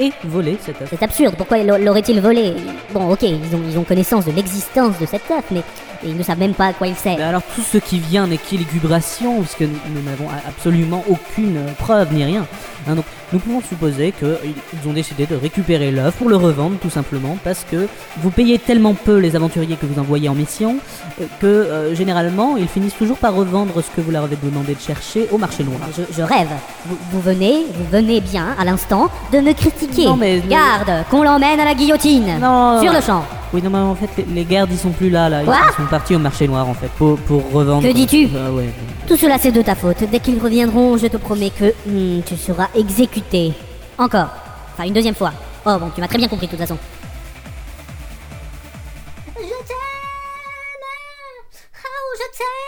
aient 0.00 0.12
volé 0.24 0.56
cet 0.60 0.80
œuf. 0.82 0.88
C'est 0.90 1.02
absurde, 1.02 1.34
pourquoi 1.36 1.58
l'a- 1.58 1.78
l'aurait-il 1.78 2.20
volé 2.20 2.54
Bon, 2.92 3.10
ok, 3.10 3.22
ils 3.22 3.54
ont, 3.54 3.60
ils 3.70 3.78
ont 3.78 3.84
connaissance 3.84 4.24
de 4.24 4.32
l'existence 4.32 4.98
de 4.98 5.06
cet 5.06 5.30
œuf, 5.30 5.44
mais 5.50 5.62
ils 6.04 6.16
ne 6.16 6.22
savent 6.22 6.38
même 6.38 6.54
pas 6.54 6.66
à 6.66 6.72
quoi 6.72 6.86
il 6.86 6.94
sert. 6.96 7.16
Mais 7.18 7.24
alors 7.24 7.42
tout 7.54 7.62
ce 7.62 7.78
qui 7.78 7.98
vient 7.98 8.26
n'est 8.26 8.38
qu'élucubration, 8.38 9.40
puisque 9.40 9.60
nous 9.62 9.68
nous 9.94 10.02
n'avons 10.02 10.26
absolument 10.46 11.02
aucune 11.08 11.56
euh, 11.56 11.72
preuve 11.78 12.12
ni 12.12 12.24
rien. 12.24 12.46
Hein, 12.88 12.94
donc 12.94 13.04
nous 13.32 13.38
pouvons 13.40 13.60
supposer 13.60 14.12
qu'ils 14.12 14.88
ont 14.88 14.92
décidé 14.92 15.26
de 15.26 15.34
récupérer 15.36 15.90
l'œuf 15.90 16.14
pour 16.16 16.28
le 16.30 16.36
revendre 16.36 16.76
tout 16.80 16.88
simplement 16.88 17.36
parce 17.44 17.66
que 17.70 17.86
vous 18.18 18.30
payez 18.30 18.58
tellement 18.58 18.94
peu 18.94 19.18
les 19.18 19.36
aventuriers 19.36 19.76
que 19.76 19.84
vous 19.84 20.00
envoyez 20.00 20.28
en 20.28 20.34
mission 20.34 20.76
euh, 21.20 21.24
que 21.40 21.46
euh, 21.46 21.94
généralement 21.94 22.56
ils 22.56 22.68
finissent 22.68 22.96
toujours 22.96 23.18
par 23.18 23.34
revendre 23.34 23.74
ce 23.82 23.90
que 23.94 24.00
vous 24.00 24.10
leur 24.12 24.24
avez 24.24 24.36
demandé 24.42 24.74
de 24.74 24.80
chercher 24.80 25.28
au 25.32 25.38
marché 25.38 25.64
noir. 25.64 25.80
Je, 25.96 26.02
je 26.16 26.22
rêve. 26.22 26.48
Vous, 26.86 26.96
vous 27.12 27.20
venez, 27.20 27.66
vous 27.74 27.84
venez 27.90 28.20
bien, 28.20 28.54
à 28.58 28.64
l'instant, 28.64 29.10
de 29.32 29.38
me 29.40 29.52
critiquer. 29.52 30.06
Non, 30.06 30.16
mais- 30.16 30.40
Garde, 30.48 31.04
qu'on 31.10 31.22
l'emmène 31.22 31.60
à 31.60 31.64
la 31.64 31.74
guillotine. 31.74 32.38
Non. 32.40 32.80
Sur 32.80 32.92
le 32.92 33.00
champ. 33.00 33.24
Oui 33.54 33.62
non 33.62 33.70
mais 33.70 33.78
en 33.78 33.94
fait 33.94 34.10
les, 34.18 34.26
les 34.34 34.44
gardes 34.44 34.68
ils 34.70 34.78
sont 34.78 34.90
plus 34.90 35.08
là 35.08 35.30
là, 35.30 35.40
ils 35.40 35.46
Quoi 35.46 35.56
sont 35.74 35.86
partis 35.88 36.14
au 36.14 36.18
marché 36.18 36.46
noir 36.46 36.68
en 36.68 36.74
fait 36.74 36.90
pour, 36.96 37.18
pour 37.18 37.50
revendre. 37.50 37.82
Que 37.82 37.92
dis-tu 37.92 38.28
Ah 38.36 38.52
ouais. 38.52 38.68
Tout 39.06 39.16
cela 39.16 39.38
c'est 39.38 39.52
de 39.52 39.62
ta 39.62 39.74
faute. 39.74 40.04
Dès 40.10 40.20
qu'ils 40.20 40.38
reviendront, 40.40 40.96
je 40.96 41.06
te 41.06 41.16
promets 41.16 41.50
que 41.50 41.72
hmm, 41.86 42.22
tu 42.24 42.36
seras 42.36 42.68
exécuté. 42.74 43.52
Encore. 43.98 44.28
Enfin, 44.72 44.84
une 44.84 44.94
deuxième 44.94 45.14
fois. 45.14 45.32
Oh 45.66 45.76
bon, 45.80 45.90
tu 45.94 46.00
m'as 46.00 46.08
très 46.08 46.18
bien 46.18 46.28
compris 46.28 46.46
de 46.46 46.52
toute 46.52 46.60
façon. 46.60 46.78
Je 49.36 49.40
t'aime, 49.40 49.76
oh 51.84 52.16
je 52.16 52.38
t'aime, 52.38 52.67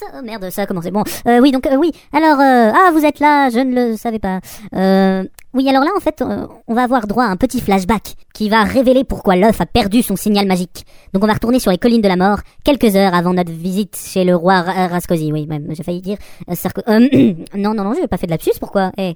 so- 0.00 0.22
Merde, 0.22 0.50
ça 0.50 0.62
a 0.62 0.66
commencé. 0.66 0.90
Bon, 0.90 1.04
euh, 1.28 1.38
oui, 1.40 1.52
donc 1.52 1.66
euh, 1.66 1.76
oui. 1.76 1.92
Alors, 2.12 2.40
euh, 2.40 2.72
ah, 2.74 2.90
vous 2.92 3.04
êtes 3.04 3.20
là, 3.20 3.48
je 3.50 3.58
ne 3.60 3.90
le 3.90 3.96
savais 3.96 4.18
pas. 4.18 4.40
Euh, 4.74 5.24
oui, 5.54 5.68
alors 5.68 5.84
là, 5.84 5.90
en 5.96 6.00
fait, 6.00 6.22
euh, 6.22 6.46
on 6.68 6.74
va 6.74 6.82
avoir 6.82 7.06
droit 7.06 7.24
à 7.24 7.28
un 7.28 7.36
petit 7.36 7.60
flashback 7.60 8.14
qui 8.34 8.48
va 8.48 8.62
révéler 8.64 9.04
pourquoi 9.04 9.36
l'œuf 9.36 9.60
a 9.60 9.66
perdu 9.66 10.02
son 10.02 10.16
signal 10.16 10.46
magique. 10.46 10.86
Donc 11.12 11.22
on 11.24 11.26
va 11.26 11.34
retourner 11.34 11.58
sur 11.58 11.70
les 11.70 11.78
collines 11.78 12.00
de 12.02 12.08
la 12.08 12.16
mort 12.16 12.38
quelques 12.64 12.96
heures 12.96 13.14
avant 13.14 13.34
notre 13.34 13.50
visite 13.52 13.96
chez 13.96 14.24
le 14.24 14.34
roi 14.36 14.62
Ra- 14.62 14.88
Rascosi. 14.88 15.32
Oui, 15.32 15.46
même, 15.46 15.66
j'ai 15.70 15.82
failli 15.82 16.00
dire 16.00 16.18
euh, 16.48 16.54
Sarko- 16.54 16.82
non, 17.56 17.74
non, 17.74 17.84
non, 17.84 17.92
j'ai 17.94 18.06
pas 18.08 18.16
fait 18.16 18.26
de 18.26 18.32
lapsus, 18.32 18.52
pourquoi? 18.60 18.92
Eh, 18.96 19.14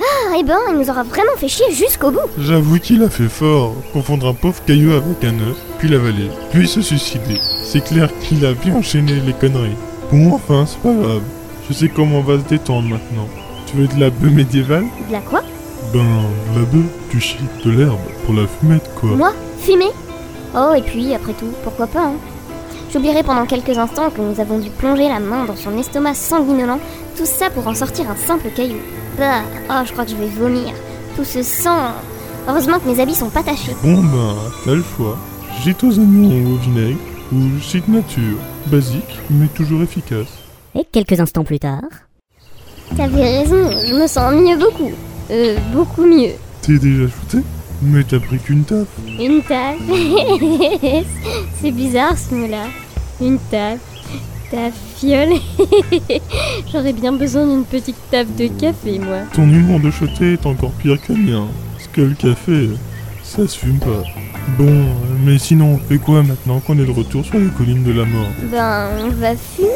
Ah, 0.00 0.36
et 0.38 0.42
ben, 0.42 0.58
il 0.70 0.78
nous 0.78 0.88
aura 0.88 1.02
vraiment 1.02 1.36
fait 1.36 1.48
chier 1.48 1.70
jusqu'au 1.72 2.10
bout. 2.10 2.28
J'avoue 2.38 2.78
qu'il 2.78 3.02
a 3.02 3.10
fait 3.10 3.28
fort. 3.28 3.74
Confondre 3.92 4.28
un 4.28 4.34
pauvre 4.34 4.62
caillou 4.64 4.92
avec 4.92 5.22
un 5.24 5.34
œuf, 5.40 5.56
puis 5.78 5.88
l'avaler, 5.88 6.30
puis 6.50 6.66
se 6.66 6.80
suicider. 6.80 7.38
C'est 7.64 7.84
clair 7.84 8.08
qu'il 8.22 8.44
a 8.46 8.52
bien 8.54 8.76
enchaîné 8.76 9.20
les 9.20 9.32
conneries. 9.32 9.76
Bon, 10.10 10.32
enfin, 10.34 10.64
c'est 10.66 10.80
pas 10.80 10.92
grave. 10.92 11.22
Je 11.68 11.74
sais 11.74 11.88
comment 11.88 12.18
on 12.18 12.22
va 12.22 12.38
se 12.38 12.44
détendre 12.44 12.88
maintenant. 12.88 13.28
Tu 13.66 13.76
veux 13.76 13.86
de 13.86 14.00
la 14.00 14.10
bœuf 14.10 14.32
médiévale? 14.32 14.86
De 15.08 15.12
la 15.12 15.20
quoi? 15.20 15.42
Ben, 15.92 16.00
de 16.54 16.60
la 16.60 16.64
bœuf, 16.66 16.86
tu 17.10 17.20
chies 17.20 17.36
de 17.64 17.70
l'herbe 17.70 17.98
pour 18.24 18.34
la 18.34 18.46
fumette, 18.46 18.90
quoi. 18.98 19.10
Moi? 19.10 19.32
Fumer? 19.60 19.90
Oh, 20.56 20.72
et 20.74 20.82
puis, 20.82 21.14
après 21.14 21.34
tout, 21.34 21.52
pourquoi 21.62 21.86
pas, 21.86 22.06
hein? 22.06 22.14
J'oublierai 22.92 23.22
pendant 23.22 23.46
quelques 23.46 23.78
instants 23.78 24.10
que 24.10 24.20
nous 24.20 24.40
avons 24.40 24.58
dû 24.58 24.68
plonger 24.68 25.08
la 25.08 25.20
main 25.20 25.44
dans 25.44 25.54
son 25.54 25.78
estomac 25.78 26.14
sanguinolent, 26.14 26.80
tout 27.16 27.24
ça 27.24 27.48
pour 27.48 27.68
en 27.68 27.74
sortir 27.74 28.10
un 28.10 28.16
simple 28.16 28.48
caillou. 28.50 28.78
Bah, 29.16 29.42
oh, 29.70 29.82
je 29.84 29.92
crois 29.92 30.04
que 30.04 30.10
je 30.10 30.16
vais 30.16 30.26
vomir. 30.26 30.74
Tout 31.14 31.24
ce 31.24 31.42
sang. 31.42 31.92
Heureusement 32.48 32.80
que 32.80 32.88
mes 32.88 33.00
habits 33.00 33.14
sont 33.14 33.30
pas 33.30 33.44
tachés. 33.44 33.76
Bon 33.84 34.02
ben, 34.02 34.34
t'as 34.64 34.74
le 34.74 34.82
choix. 34.82 35.16
Gîte 35.62 35.84
aux 35.84 35.98
oignons 35.98 36.52
au 36.52 36.56
vinaigre 36.56 36.98
ou 37.32 37.58
gîte 37.60 37.86
nature. 37.86 38.38
Basique, 38.66 39.18
mais 39.30 39.46
toujours 39.46 39.82
efficace. 39.82 40.28
Et 40.74 40.84
quelques 40.84 41.20
instants 41.20 41.44
plus 41.44 41.60
tard. 41.60 41.82
T'avais 42.96 43.38
raison, 43.38 43.70
je 43.86 43.94
me 43.94 44.06
sens 44.08 44.34
mieux 44.34 44.56
beaucoup. 44.58 44.90
Euh, 45.30 45.56
beaucoup 45.72 46.04
mieux. 46.04 46.32
T'es 46.62 46.78
déjà 46.78 47.04
shooté? 47.04 47.44
Mais 47.82 48.04
t'as 48.04 48.20
pris 48.20 48.38
qu'une 48.38 48.64
taf. 48.64 48.86
Une 49.06 49.42
table. 49.42 49.78
C'est 51.60 51.70
bizarre 51.70 52.16
ce 52.16 52.34
mot-là. 52.34 52.66
Une 53.20 53.38
table. 53.50 53.80
Ta 54.50 54.70
fiole. 54.96 55.34
J'aurais 56.72 56.92
bien 56.92 57.12
besoin 57.12 57.46
d'une 57.46 57.64
petite 57.64 57.96
table 58.10 58.34
de 58.36 58.48
café, 58.48 58.98
moi. 58.98 59.20
Ton 59.32 59.48
humour 59.48 59.80
de 59.80 59.90
choté 59.90 60.34
est 60.34 60.46
encore 60.46 60.72
pire 60.72 61.00
que 61.00 61.12
le 61.12 61.18
mien. 61.20 61.46
Parce 61.74 61.88
que 61.88 62.00
le 62.02 62.14
café, 62.14 62.68
ça 63.22 63.46
se 63.46 63.58
fume 63.58 63.78
pas. 63.78 64.02
Bon, 64.58 64.86
mais 65.24 65.38
sinon, 65.38 65.74
on 65.74 65.78
fait 65.78 65.98
quoi 65.98 66.22
maintenant 66.22 66.60
qu'on 66.60 66.78
est 66.78 66.84
de 66.84 66.90
retour 66.90 67.24
sur 67.24 67.38
les 67.38 67.48
collines 67.48 67.84
de 67.84 67.92
la 67.92 68.04
mort? 68.04 68.28
Ben, 68.50 68.88
on 69.04 69.10
va 69.10 69.36
fumer. 69.36 69.68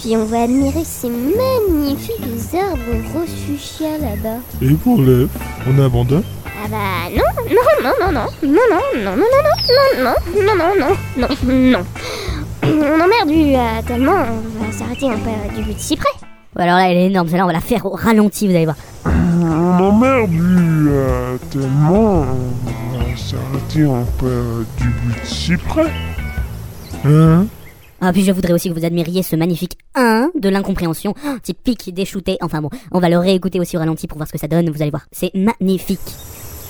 Puis 0.00 0.16
on 0.16 0.24
va 0.24 0.42
admirer 0.42 0.84
ces 0.84 1.08
magnifiques 1.08 2.54
arbres 2.54 3.26
fuchsia 3.46 3.98
là-bas. 3.98 4.38
Et 4.62 4.74
pour 4.74 5.02
l'œuf, 5.02 5.30
on 5.68 5.82
abandonne? 5.82 6.22
Ah 6.44 6.68
bah 6.68 7.10
non, 7.14 7.22
non, 7.48 7.56
non, 7.82 7.92
non, 8.00 8.12
non, 8.12 8.26
non, 8.42 9.04
non, 9.04 9.04
non, 9.04 9.16
non, 9.16 9.16
non, 9.16 9.54
non, 10.02 10.14
non, 10.42 10.54
non, 10.56 10.66
non, 10.66 10.96
non, 11.16 11.28
non, 11.44 11.70
non. 11.70 11.84
On 12.62 13.00
emmerde 13.00 13.30
euh, 13.30 13.82
tellement, 13.86 14.12
on 14.12 14.64
va 14.64 14.72
s'arrêter 14.72 15.06
en 15.06 15.18
période 15.18 15.54
du 15.54 15.72
de 15.72 15.78
cyprès. 15.78 16.08
Ouais, 16.56 16.62
alors 16.62 16.76
là, 16.76 16.90
elle 16.90 16.96
est 16.96 17.06
énorme, 17.06 17.28
celle-là, 17.28 17.44
on 17.44 17.48
va 17.48 17.52
la 17.52 17.60
faire 17.60 17.86
au 17.86 17.90
ralenti, 17.90 18.48
vous 18.48 18.54
allez 18.54 18.64
voir. 18.64 18.76
On 19.04 19.84
emmerde 19.84 20.30
euh, 20.34 21.36
tellement. 21.50 22.24
On 22.24 22.98
va 22.98 23.16
s'arrêter 23.16 23.86
en 23.86 24.04
période 24.18 24.66
du 24.78 24.88
bout 24.88 25.20
de 25.20 25.26
cyprès. 25.26 25.92
Hein 27.04 27.46
Ah, 28.00 28.12
puis 28.12 28.24
je 28.24 28.32
voudrais 28.32 28.52
aussi 28.52 28.68
que 28.68 28.74
vous 28.74 28.84
admiriez 28.84 29.22
ce 29.22 29.36
magnifique 29.36 29.78
1 29.94 30.30
de 30.34 30.48
l'incompréhension, 30.48 31.14
oh, 31.24 31.38
typique 31.42 31.94
des 31.94 32.04
shootés. 32.04 32.38
Enfin 32.40 32.60
bon, 32.60 32.70
on 32.90 32.98
va 32.98 33.08
le 33.08 33.18
réécouter 33.18 33.60
aussi 33.60 33.76
au 33.76 33.80
ralenti 33.80 34.08
pour 34.08 34.16
voir 34.18 34.26
ce 34.26 34.32
que 34.32 34.38
ça 34.38 34.48
donne, 34.48 34.68
vous 34.70 34.82
allez 34.82 34.90
voir. 34.90 35.06
C'est 35.12 35.30
magnifique. 35.34 36.00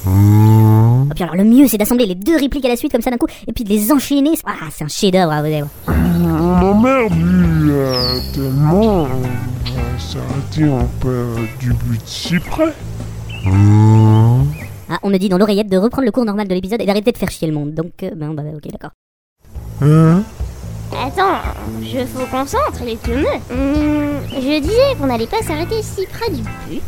Ah, 0.06 1.14
puis 1.14 1.24
alors 1.24 1.36
le 1.36 1.44
mieux, 1.44 1.66
c'est 1.66 1.78
d'assembler 1.78 2.06
les 2.06 2.14
deux 2.14 2.36
répliques 2.36 2.64
à 2.64 2.68
la 2.68 2.76
suite 2.76 2.92
comme 2.92 3.02
ça 3.02 3.10
d'un 3.10 3.16
coup, 3.16 3.26
et 3.46 3.52
puis 3.52 3.64
de 3.64 3.68
les 3.68 3.90
enchaîner. 3.92 4.32
Ah, 4.44 4.52
c'est 4.70 4.84
un 4.84 4.88
chef-d'œuvre, 4.88 5.32
ah, 5.32 5.40
vous 5.40 5.46
allez 5.46 5.62
voir. 5.62 5.70
On 5.88 6.66
emmerde 6.66 7.12
euh, 7.68 8.18
tellement. 8.34 9.02
On 9.02 9.06
va 9.06 9.98
s'arrêter 9.98 10.68
en 10.68 10.84
période 11.00 11.48
du 11.58 11.72
bout 11.72 11.96
de 11.96 12.06
cyprès. 12.06 12.72
Ah, 14.88 14.98
on 15.02 15.10
me 15.10 15.18
dit 15.18 15.28
dans 15.28 15.38
l'oreillette 15.38 15.68
de 15.68 15.76
reprendre 15.76 16.06
le 16.06 16.12
cours 16.12 16.24
normal 16.24 16.46
de 16.46 16.54
l'épisode 16.54 16.80
et 16.80 16.86
d'arrêter 16.86 17.12
de 17.12 17.18
faire 17.18 17.30
chier 17.30 17.48
le 17.48 17.54
monde. 17.54 17.74
Donc, 17.74 17.92
euh, 18.02 18.10
ben, 18.14 18.32
bah, 18.34 18.42
ok, 18.54 18.70
d'accord. 18.70 18.90
Hein? 19.82 20.22
Attends, 20.92 21.40
je 21.82 22.04
faut 22.06 22.26
concentre 22.30 22.84
les. 22.84 22.92
Hum, 22.92 24.20
je 24.30 24.60
disais 24.60 24.94
qu'on 24.98 25.06
n'allait 25.06 25.26
pas 25.26 25.42
s'arrêter 25.42 25.82
si 25.82 26.06
près 26.06 26.30
du 26.30 26.42
but. 26.42 26.82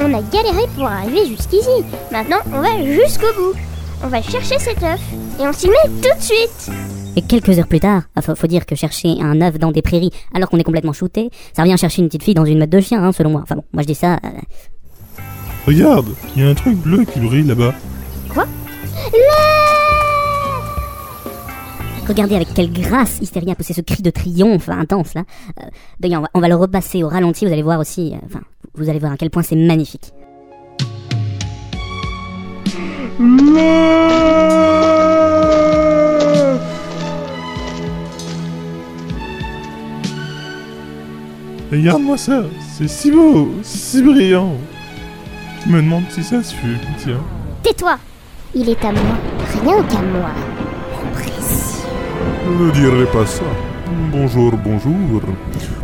On 0.00 0.14
a 0.14 0.22
galéré 0.22 0.62
pour 0.76 0.86
arriver 0.86 1.26
jusqu'ici. 1.26 1.68
Maintenant, 2.12 2.38
on 2.52 2.60
va 2.60 2.82
jusqu'au 2.84 3.32
bout. 3.36 3.58
On 4.04 4.08
va 4.08 4.22
chercher 4.22 4.58
cet 4.58 4.82
œuf 4.82 5.00
et 5.40 5.42
on 5.46 5.52
s'y 5.52 5.68
met 5.68 5.74
tout 5.86 6.16
de 6.16 6.22
suite. 6.22 6.70
Et 7.16 7.22
quelques 7.22 7.58
heures 7.58 7.66
plus 7.66 7.80
tard, 7.80 8.02
ah, 8.14 8.22
faut, 8.22 8.36
faut 8.36 8.46
dire 8.46 8.64
que 8.64 8.76
chercher 8.76 9.16
un 9.20 9.40
œuf 9.40 9.58
dans 9.58 9.72
des 9.72 9.82
prairies 9.82 10.12
alors 10.32 10.48
qu'on 10.48 10.58
est 10.58 10.62
complètement 10.64 10.92
shooté, 10.92 11.30
ça 11.56 11.62
revient 11.62 11.76
chercher 11.76 12.02
une 12.02 12.08
petite 12.08 12.22
fille 12.22 12.34
dans 12.34 12.44
une 12.44 12.58
meute 12.60 12.70
de 12.70 12.80
chiens, 12.80 13.02
hein, 13.02 13.10
selon 13.12 13.30
moi. 13.30 13.40
Enfin 13.42 13.56
bon, 13.56 13.64
moi 13.72 13.82
je 13.82 13.88
dis 13.88 13.96
ça. 13.96 14.14
euh, 14.24 14.28
Regarde, 15.66 16.06
il 16.36 16.42
y 16.42 16.46
a 16.46 16.50
un 16.50 16.54
truc 16.54 16.76
bleu 16.76 17.04
qui 17.04 17.18
brille 17.18 17.42
là-bas. 17.44 17.74
Regardez 22.08 22.36
avec 22.36 22.54
quelle 22.54 22.72
grâce 22.72 23.18
Hystéria 23.20 23.52
a 23.52 23.54
poussé 23.54 23.74
ce 23.74 23.80
cri 23.82 24.02
de 24.02 24.10
triomphe 24.10 24.68
intense 24.70 25.14
là. 25.14 25.24
Euh, 25.60 25.66
D'ailleurs, 26.00 26.20
on 26.20 26.22
va, 26.22 26.30
on 26.34 26.40
va 26.40 26.48
le 26.48 26.54
repasser 26.56 27.02
au 27.02 27.08
ralenti, 27.08 27.44
vous 27.46 27.52
allez 27.52 27.62
voir 27.62 27.78
aussi. 27.80 28.12
euh, 28.14 28.18
Enfin, 28.24 28.40
vous 28.74 28.88
allez 28.88 28.98
voir 28.98 29.12
à 29.12 29.16
quel 29.16 29.30
point 29.30 29.42
c'est 29.42 29.56
magnifique. 29.56 30.12
Regarde-moi 41.70 42.16
ça, 42.16 42.44
c'est 42.76 42.88
si 42.88 43.10
beau, 43.10 43.50
si 43.62 44.02
brillant. 44.02 44.54
Je 45.66 45.70
me 45.72 45.82
demande 45.82 46.04
si 46.08 46.22
ça 46.22 46.42
se 46.42 46.54
fume, 46.54 46.78
tiens. 46.98 47.20
Tais-toi. 47.62 47.98
Il 48.54 48.68
est 48.70 48.82
à 48.84 48.92
moi, 48.92 49.02
rien 49.62 49.82
qu'à 49.84 50.00
moi. 50.00 50.30
Ne 52.48 52.70
dirai 52.70 53.04
pas 53.12 53.26
ça. 53.26 53.44
Bonjour, 54.10 54.52
bonjour. 54.64 55.20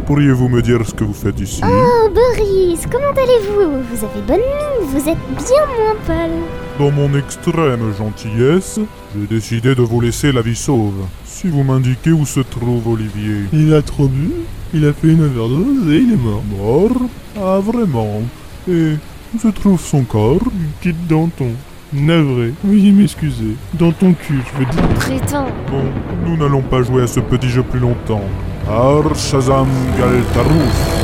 Pourriez-vous 0.06 0.48
me 0.48 0.62
dire 0.62 0.80
ce 0.86 0.94
que 0.94 1.04
vous 1.04 1.12
faites 1.12 1.38
ici? 1.38 1.60
Oh 1.62 2.08
Boris, 2.08 2.86
comment 2.90 3.10
allez-vous? 3.10 3.82
Vous 3.90 4.04
avez 4.04 4.22
bonne 4.26 4.38
mine, 4.38 4.88
vous 4.88 5.08
êtes 5.08 5.18
bien 5.36 5.66
moins 5.66 5.94
pâle. 6.06 6.30
Dans 6.78 6.90
mon 6.90 7.14
extrême 7.18 7.92
gentillesse, 7.98 8.80
j'ai 9.14 9.26
décidé 9.26 9.74
de 9.74 9.82
vous 9.82 10.00
laisser 10.00 10.32
la 10.32 10.40
vie 10.40 10.56
sauve. 10.56 11.04
Si 11.26 11.48
vous 11.48 11.62
m'indiquez 11.64 12.12
où 12.12 12.24
se 12.24 12.40
trouve 12.40 12.88
Olivier. 12.88 13.42
Il 13.52 13.74
a 13.74 13.82
trop 13.82 14.08
bu, 14.08 14.30
il 14.72 14.86
a 14.86 14.94
fait 14.94 15.08
une 15.08 15.22
overdose 15.24 15.92
et 15.92 15.98
il 15.98 16.12
est 16.14 16.16
mort. 16.16 16.42
Mort? 16.58 17.02
Ah 17.36 17.58
vraiment 17.60 18.22
Et 18.66 18.94
je 19.38 19.48
trouve 19.48 19.80
son 19.80 20.02
corps? 20.04 20.40
Quitte 20.80 21.06
dans 21.06 21.28
ton. 21.28 21.50
Navré, 21.92 22.52
oui 22.64 22.90
m'excuser. 22.90 23.56
Dans 23.74 23.92
ton 23.92 24.14
cul, 24.14 24.40
je 24.52 24.58
veux 24.58 24.64
dire. 24.64 24.88
Prétend. 24.98 25.46
Bon, 25.70 25.84
nous 26.26 26.36
n'allons 26.36 26.62
pas 26.62 26.82
jouer 26.82 27.02
à 27.02 27.06
ce 27.06 27.20
petit 27.20 27.48
jeu 27.48 27.62
plus 27.62 27.78
longtemps. 27.78 28.22
Ar 28.68 29.14
Shazam 29.14 29.68
Galtarouf. 29.98 31.00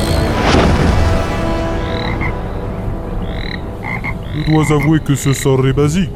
Je 4.35 4.51
dois 4.51 4.71
avouer 4.75 4.99
que 4.99 5.15
ce 5.15 5.33
sort 5.33 5.65
est 5.67 5.73
basique. 5.73 6.09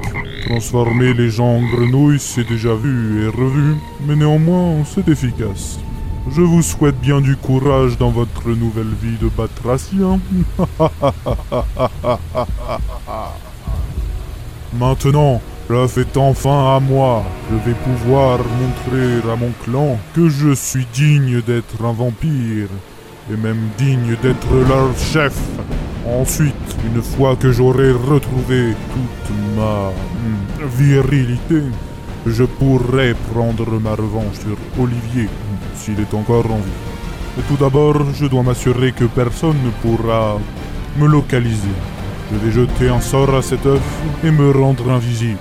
Transformer 0.45 1.13
les 1.13 1.29
gens 1.29 1.57
en 1.57 1.61
grenouilles, 1.61 2.19
c'est 2.19 2.47
déjà 2.47 2.73
vu 2.75 3.23
et 3.23 3.27
revu, 3.27 3.75
mais 4.07 4.15
néanmoins, 4.15 4.83
c'est 4.85 5.07
efficace. 5.07 5.79
Je 6.31 6.41
vous 6.41 6.61
souhaite 6.61 6.99
bien 6.99 7.21
du 7.21 7.35
courage 7.35 7.97
dans 7.97 8.09
votre 8.09 8.49
nouvelle 8.49 8.93
vie 9.01 9.17
de 9.21 9.29
batracien. 9.29 10.19
Maintenant, 14.79 15.41
l'œuf 15.69 15.97
est 15.97 16.17
enfin 16.17 16.75
à 16.75 16.79
moi. 16.81 17.23
Je 17.49 17.69
vais 17.69 17.77
pouvoir 17.77 18.39
montrer 18.39 19.31
à 19.31 19.35
mon 19.37 19.51
clan 19.63 19.97
que 20.13 20.27
je 20.27 20.53
suis 20.53 20.85
digne 20.93 21.41
d'être 21.41 21.83
un 21.83 21.93
vampire, 21.93 22.67
et 23.31 23.37
même 23.37 23.69
digne 23.77 24.15
d'être 24.21 24.53
leur 24.67 24.97
chef. 24.97 25.37
Ensuite, 26.05 26.53
une 26.85 27.01
fois 27.01 27.35
que 27.37 27.51
j'aurai 27.51 27.91
retrouvé 27.91 28.73
toute 28.93 29.35
ma 29.55 29.89
hmm, 29.89 30.67
virilité, 30.77 31.61
je 32.25 32.43
pourrai 32.43 33.15
prendre 33.33 33.79
ma 33.79 33.91
revanche 33.91 34.35
sur 34.41 34.57
Olivier, 34.83 35.25
hmm, 35.25 35.75
s'il 35.75 35.99
est 35.99 36.13
encore 36.13 36.51
en 36.51 36.57
vie. 36.57 37.43
Tout 37.47 37.57
d'abord, 37.57 37.95
je 38.13 38.25
dois 38.25 38.43
m'assurer 38.43 38.91
que 38.91 39.05
personne 39.05 39.57
ne 39.63 39.71
pourra 39.81 40.37
me 40.97 41.07
localiser. 41.07 41.75
Je 42.31 42.37
vais 42.37 42.51
jeter 42.51 42.89
un 42.89 42.99
sort 43.01 43.33
à 43.35 43.41
cet 43.41 43.65
œuf 43.65 43.81
et 44.23 44.31
me 44.31 44.51
rendre 44.51 44.89
invisible. 44.91 45.37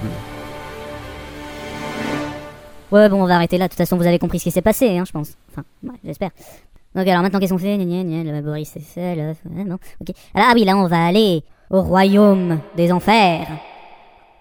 Ouais, 2.93 3.09
bon, 3.09 3.23
on 3.23 3.27
va 3.27 3.37
arrêter 3.37 3.59
là. 3.59 3.67
De 3.67 3.71
toute 3.71 3.79
façon, 3.79 3.97
vous 3.97 4.07
avez 4.07 4.19
compris 4.19 4.39
ce 4.39 4.45
qui 4.45 4.51
s'est 4.51 4.63
passé, 4.63 4.97
hein, 4.99 5.05
je 5.07 5.13
pense. 5.13 5.33
Enfin, 5.51 5.65
ouais, 5.83 5.95
j'espère. 6.05 6.31
Donc, 6.95 7.09
alors 7.09 7.23
maintenant, 7.23 7.41
qu'est-ce 7.41 7.53
qu'on 7.53 7.59
fait? 7.59 7.77
Gna, 7.77 7.85
gna, 7.85 8.23
gna, 8.23 8.33
le 8.33 8.41
Boris, 8.43 8.71
c'est 8.73 8.81
ça, 8.83 9.15
l'œuf. 9.17 9.39
Ouais, 9.51 9.65
non, 9.65 9.79
ok. 10.01 10.15
Alors, 10.35 10.49
ah 10.51 10.53
oui, 10.55 10.65
là, 10.65 10.77
on 10.77 10.87
va 10.87 11.07
aller 11.07 11.43
au 11.71 11.81
royaume 11.83 12.61
des 12.77 12.93
enfers. 12.93 13.49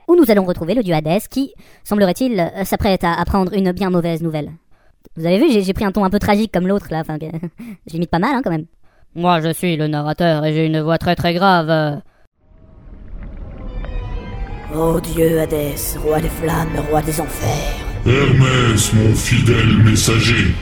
Où 0.07 0.15
nous 0.15 0.29
allons 0.29 0.43
retrouver 0.43 0.75
le 0.75 0.83
dieu 0.83 0.93
Hadès 0.93 1.21
qui, 1.29 1.53
semblerait-il, 1.83 2.39
euh, 2.39 2.63
s'apprête 2.65 3.03
à 3.05 3.13
apprendre 3.13 3.53
une 3.53 3.71
bien 3.71 3.89
mauvaise 3.89 4.21
nouvelle. 4.21 4.51
Vous 5.15 5.25
avez 5.25 5.39
vu, 5.39 5.45
j'ai 5.49 5.73
pris 5.73 5.85
un 5.85 5.91
ton 5.91 6.03
un 6.03 6.09
peu 6.09 6.19
tragique 6.19 6.51
comme 6.51 6.67
l'autre, 6.67 6.87
là. 6.91 6.99
Enfin, 6.99 7.17
que- 7.17 7.25
je 7.87 7.93
limite 7.93 8.11
pas 8.11 8.19
mal, 8.19 8.35
hein, 8.35 8.41
quand 8.43 8.51
même. 8.51 8.65
Moi, 9.15 9.39
je 9.41 9.51
suis 9.53 9.77
le 9.77 9.87
narrateur 9.87 10.45
et 10.45 10.53
j'ai 10.53 10.65
une 10.67 10.81
voix 10.81 10.97
très 10.97 11.15
très 11.15 11.33
grave. 11.33 12.01
Ô 14.71 14.99
Dieu 14.99 15.39
Hadès, 15.39 15.97
roi 16.03 16.19
des 16.19 16.29
flammes, 16.29 16.69
roi 16.89 17.01
des 17.01 17.19
enfers. 17.19 17.85
Hermès, 18.05 18.93
mon 18.93 19.13
fidèle 19.15 19.77
messager, 19.83 20.53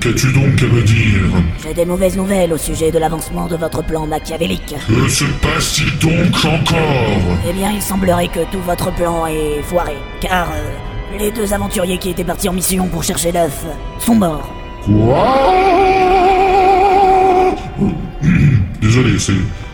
qu'as-tu 0.00 0.32
donc 0.32 0.60
à 0.62 0.66
me 0.66 0.82
dire? 0.82 1.20
J'ai 1.62 1.74
des 1.74 1.84
mauvaises 1.84 2.16
nouvelles 2.16 2.52
au 2.52 2.56
sujet 2.56 2.90
de 2.90 2.98
l'avancement 2.98 3.46
de 3.48 3.56
votre 3.56 3.82
plan 3.84 4.06
machiavélique. 4.06 4.74
Que 4.88 5.08
se 5.08 5.24
passe-t-il 5.42 5.98
donc 5.98 6.34
encore? 6.44 7.38
Eh 7.48 7.52
bien, 7.52 7.72
il 7.72 7.82
semblerait 7.82 8.28
que 8.28 8.40
tout 8.50 8.60
votre 8.66 8.92
plan 8.94 9.26
est 9.26 9.62
foiré, 9.62 9.94
car 10.20 10.48
euh, 10.50 11.18
les 11.18 11.30
deux 11.30 11.52
aventuriers 11.52 11.98
qui 11.98 12.10
étaient 12.10 12.24
partis 12.24 12.48
en 12.48 12.52
mission 12.54 12.86
pour 12.88 13.02
chercher 13.02 13.32
l'œuf 13.32 13.64
sont 13.98 14.14
morts. 14.14 14.50
Quoi? 14.84 15.52
Désolé, 18.80 19.18
c'est, 19.18 19.32